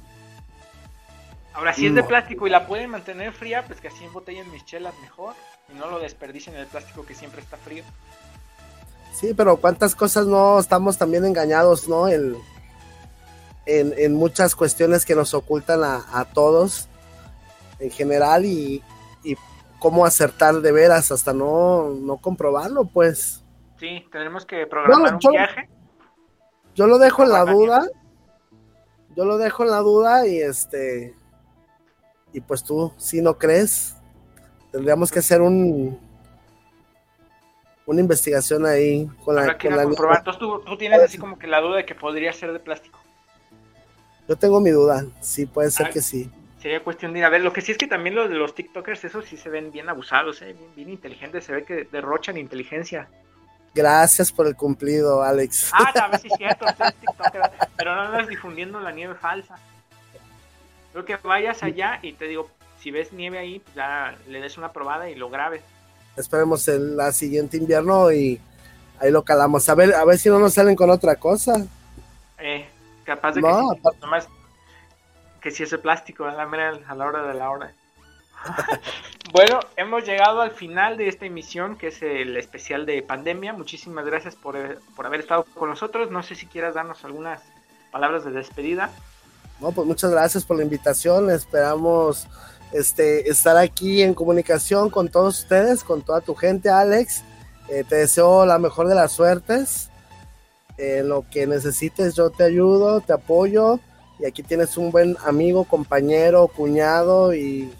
Ahora, 1.53 1.73
si 1.73 1.87
es 1.87 1.95
de 1.95 2.03
plástico 2.03 2.47
y 2.47 2.49
la 2.49 2.67
pueden 2.67 2.89
mantener 2.89 3.31
fría, 3.31 3.63
pues 3.65 3.79
que 3.79 3.87
así 3.87 4.03
embotellen 4.03 4.51
mis 4.51 4.65
chelas 4.65 4.93
mejor 5.01 5.35
y 5.73 5.77
no 5.77 5.89
lo 5.89 5.99
desperdicien 5.99 6.55
el 6.57 6.67
plástico 6.67 7.05
que 7.05 7.15
siempre 7.15 7.41
está 7.41 7.55
frío. 7.55 7.83
Sí, 9.13 9.33
pero 9.33 9.55
cuántas 9.55 9.95
cosas 9.95 10.27
no 10.27 10.59
estamos 10.59 10.97
también 10.97 11.23
engañados, 11.23 11.87
¿no? 11.87 12.09
en, 12.09 12.35
en, 13.65 14.13
muchas 14.13 14.55
cuestiones 14.55 15.05
que 15.05 15.15
nos 15.15 15.33
ocultan 15.33 15.81
a, 15.83 16.25
todos 16.33 16.87
en 17.79 17.89
general 17.89 18.45
y, 18.45 18.83
y, 19.23 19.35
cómo 19.79 20.05
acertar 20.05 20.55
de 20.55 20.71
veras 20.71 21.11
hasta 21.11 21.33
no, 21.33 21.89
no 21.89 22.17
comprobarlo, 22.17 22.85
pues. 22.85 23.43
Sí, 23.79 24.05
tenemos 24.11 24.45
que 24.45 24.65
programar 24.67 25.13
un 25.13 25.31
viaje. 25.31 25.69
Yo 26.73 26.87
lo 26.87 26.97
dejo 26.97 27.23
en 27.23 27.29
la 27.29 27.45
duda 27.45 27.87
yo 29.15 29.25
lo 29.25 29.37
dejo 29.37 29.63
en 29.63 29.71
la 29.71 29.79
duda 29.79 30.27
y 30.27 30.39
este 30.39 31.15
y 32.33 32.41
pues 32.41 32.63
tú 32.63 32.91
si 32.97 33.21
no 33.21 33.37
crees 33.37 33.95
tendríamos 34.71 35.11
que 35.11 35.19
hacer 35.19 35.41
un 35.41 35.99
una 37.85 38.01
investigación 38.01 38.65
ahí 38.65 39.07
con 39.23 39.35
la, 39.35 39.57
con 39.57 39.75
la 39.75 39.83
Entonces 39.83 40.37
tú, 40.39 40.77
tienes 40.77 41.01
así 41.01 41.17
como 41.17 41.37
que 41.37 41.47
la 41.47 41.61
duda 41.61 41.77
de 41.77 41.85
que 41.85 41.95
podría 41.95 42.33
ser 42.33 42.51
de 42.51 42.59
plástico. 42.59 42.99
Yo 44.27 44.35
tengo 44.35 44.59
mi 44.59 44.71
duda, 44.71 45.05
sí, 45.21 45.45
puede 45.45 45.69
ser 45.69 45.87
Ah, 45.87 45.89
que 45.91 46.01
sí. 46.01 46.31
Sería 46.59 46.83
cuestión 46.83 47.13
de 47.13 47.19
ir 47.19 47.25
a 47.25 47.29
ver. 47.29 47.41
Lo 47.41 47.53
que 47.53 47.61
sí 47.61 47.71
es 47.71 47.77
que 47.77 47.85
también 47.85 48.15
los 48.15 48.27
de 48.27 48.35
los 48.35 48.55
TikTokers, 48.55 49.05
esos 49.05 49.25
sí 49.25 49.37
se 49.37 49.49
ven 49.49 49.71
bien 49.71 49.87
abusados, 49.87 50.41
¿eh? 50.41 50.53
bien, 50.53 50.75
bien 50.75 50.89
inteligentes. 50.89 51.45
Se 51.45 51.53
ve 51.53 51.63
que 51.63 51.87
derrochan 51.91 52.37
inteligencia. 52.37 53.07
Gracias 53.75 54.31
por 54.31 54.47
el 54.47 54.55
cumplido, 54.55 55.21
Alex. 55.21 55.69
Ah, 55.73 55.91
también 55.93 56.21
sí 56.21 56.29
es 56.31 56.37
cierto, 56.37 56.65
usted 56.65 56.85
es 56.85 56.95
TikToker, 56.95 57.41
pero 57.75 57.93
no 57.93 58.01
andas 58.03 58.27
difundiendo 58.29 58.79
la 58.79 58.91
nieve 58.93 59.15
falsa. 59.15 59.55
Creo 60.93 61.03
que 61.03 61.17
vayas 61.17 61.61
allá 61.61 61.99
y 62.01 62.13
te 62.13 62.25
digo, 62.25 62.49
si 62.79 62.89
ves 62.89 63.11
nieve 63.11 63.37
ahí, 63.37 63.59
pues 63.59 63.75
ya 63.75 64.15
le 64.29 64.39
des 64.39 64.57
una 64.57 64.71
probada 64.71 65.09
y 65.09 65.15
lo 65.15 65.29
grabes. 65.29 65.61
Esperemos 66.15 66.65
el 66.69 66.95
la 66.95 67.11
siguiente 67.11 67.57
invierno 67.57 68.09
y 68.13 68.39
ahí 69.01 69.11
lo 69.11 69.23
calamos. 69.25 69.67
A 69.67 69.75
ver, 69.75 69.93
a 69.93 70.05
ver 70.05 70.17
si 70.17 70.29
no 70.29 70.39
nos 70.39 70.53
salen 70.53 70.77
con 70.77 70.89
otra 70.89 71.17
cosa. 71.17 71.65
Eh, 72.39 72.69
capaz 73.03 73.33
de 73.33 73.41
No, 73.41 73.71
que 73.75 73.99
nomás 73.99 74.29
que 75.41 75.51
si 75.51 75.63
ese 75.63 75.77
plástico 75.77 76.23
a 76.23 76.31
la, 76.31 76.45
mera- 76.45 76.79
a 76.87 76.95
la 76.95 77.05
hora 77.05 77.23
de 77.23 77.33
la 77.33 77.49
hora. 77.49 77.73
bueno, 79.33 79.59
hemos 79.75 80.05
llegado 80.05 80.41
al 80.41 80.51
final 80.51 80.97
de 80.97 81.07
esta 81.07 81.25
emisión 81.25 81.77
que 81.77 81.87
es 81.87 82.01
el 82.01 82.37
especial 82.37 82.85
de 82.85 83.01
pandemia. 83.01 83.53
Muchísimas 83.53 84.05
gracias 84.05 84.35
por, 84.35 84.55
eh, 84.55 84.77
por 84.95 85.05
haber 85.05 85.21
estado 85.21 85.45
con 85.55 85.69
nosotros. 85.69 86.11
No 86.11 86.23
sé 86.23 86.35
si 86.35 86.45
quieras 86.45 86.75
darnos 86.75 87.03
algunas 87.03 87.41
palabras 87.91 88.25
de 88.25 88.31
despedida. 88.31 88.91
No, 89.59 89.71
pues 89.71 89.87
muchas 89.87 90.11
gracias 90.11 90.43
por 90.43 90.57
la 90.57 90.63
invitación. 90.63 91.31
Esperamos 91.31 92.27
este, 92.71 93.29
estar 93.29 93.57
aquí 93.57 94.01
en 94.01 94.13
comunicación 94.13 94.89
con 94.89 95.07
todos 95.09 95.39
ustedes, 95.39 95.83
con 95.83 96.01
toda 96.01 96.21
tu 96.21 96.35
gente, 96.35 96.69
Alex. 96.69 97.23
Eh, 97.69 97.83
te 97.87 97.95
deseo 97.95 98.45
la 98.45 98.59
mejor 98.59 98.87
de 98.87 98.95
las 98.95 99.11
suertes. 99.11 99.89
En 100.77 101.07
lo 101.07 101.25
que 101.31 101.47
necesites, 101.47 102.15
yo 102.15 102.29
te 102.31 102.43
ayudo, 102.43 102.99
te 102.99 103.13
apoyo. 103.13 103.79
Y 104.19 104.25
aquí 104.25 104.43
tienes 104.43 104.77
un 104.77 104.91
buen 104.91 105.17
amigo, 105.25 105.63
compañero, 105.63 106.47
cuñado 106.47 107.33
y, 107.33 107.71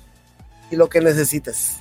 y 0.72 0.76
lo 0.76 0.90
que 0.90 1.02
necesites. 1.02 1.80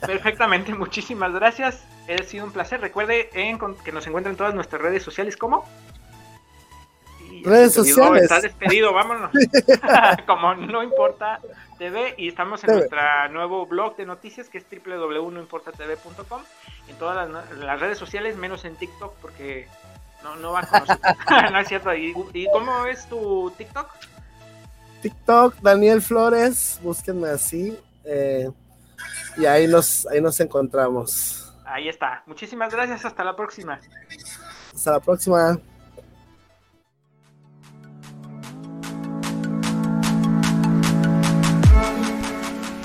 Perfectamente, 0.00 0.72
muchísimas 0.74 1.32
gracias. 1.32 1.84
Ha 2.08 2.22
sido 2.22 2.46
un 2.46 2.52
placer. 2.52 2.80
Recuerde 2.80 3.28
en- 3.34 3.58
que 3.84 3.92
nos 3.92 4.06
encuentran 4.06 4.32
en 4.32 4.38
todas 4.38 4.54
nuestras 4.54 4.80
redes 4.80 5.02
sociales. 5.02 5.36
¿Cómo? 5.36 5.64
Y 7.30 7.44
Redes 7.44 7.74
sociales. 7.74 8.22
Está 8.22 8.40
despedido, 8.40 8.92
vámonos. 8.94 9.30
Como 10.26 10.54
no 10.54 10.82
importa 10.82 11.40
TV 11.78 12.14
y 12.16 12.28
estamos 12.28 12.62
en 12.64 12.68
TV. 12.68 12.78
nuestro 12.78 13.28
nuevo 13.30 13.66
blog 13.66 13.96
de 13.96 14.06
noticias 14.06 14.48
que 14.48 14.58
es 14.58 14.64
www.noimportatv.com 14.70 16.42
en 16.88 16.96
todas 16.96 17.28
las, 17.30 17.50
las 17.58 17.80
redes 17.80 17.98
sociales 17.98 18.36
menos 18.36 18.64
en 18.64 18.74
TikTok 18.76 19.14
porque 19.20 19.68
no, 20.24 20.36
no 20.36 20.52
va 20.52 20.62
con 20.62 20.80
nosotros. 20.80 21.16
no 21.52 21.60
es 21.60 21.68
cierto. 21.68 21.94
¿Y, 21.94 22.14
¿Y 22.32 22.46
cómo 22.50 22.86
es 22.86 23.06
tu 23.06 23.52
TikTok? 23.58 23.90
TikTok, 25.02 25.56
Daniel 25.60 26.00
Flores, 26.00 26.80
búsquenme 26.82 27.28
así. 27.28 27.78
Eh, 28.08 28.50
y 29.36 29.46
ahí 29.46 29.66
nos, 29.66 30.06
ahí 30.06 30.20
nos 30.20 30.40
encontramos. 30.40 31.54
Ahí 31.64 31.88
está. 31.88 32.22
Muchísimas 32.26 32.72
gracias. 32.72 33.04
Hasta 33.04 33.22
la 33.22 33.36
próxima. 33.36 33.78
Hasta 34.74 34.92
la 34.92 35.00
próxima. 35.00 35.60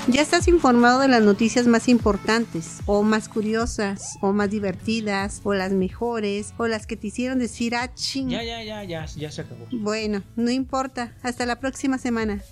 Ya 0.06 0.20
estás 0.20 0.46
informado 0.48 1.00
de 1.00 1.08
las 1.08 1.22
noticias 1.22 1.66
más 1.66 1.88
importantes, 1.88 2.82
o 2.84 3.02
más 3.02 3.28
curiosas, 3.28 4.18
o 4.20 4.32
más 4.32 4.50
divertidas, 4.50 5.40
o 5.44 5.54
las 5.54 5.72
mejores, 5.72 6.52
o 6.58 6.68
las 6.68 6.86
que 6.86 6.96
te 6.96 7.06
hicieron 7.06 7.38
decir, 7.38 7.74
ah, 7.74 7.92
ching. 7.94 8.28
Ya, 8.28 8.44
ya, 8.44 8.62
ya, 8.62 8.84
ya, 8.84 9.06
ya 9.06 9.30
se 9.30 9.40
acabó. 9.40 9.66
Bueno, 9.72 10.22
no 10.36 10.50
importa. 10.50 11.14
Hasta 11.22 11.46
la 11.46 11.58
próxima 11.58 11.98
semana. 11.98 12.42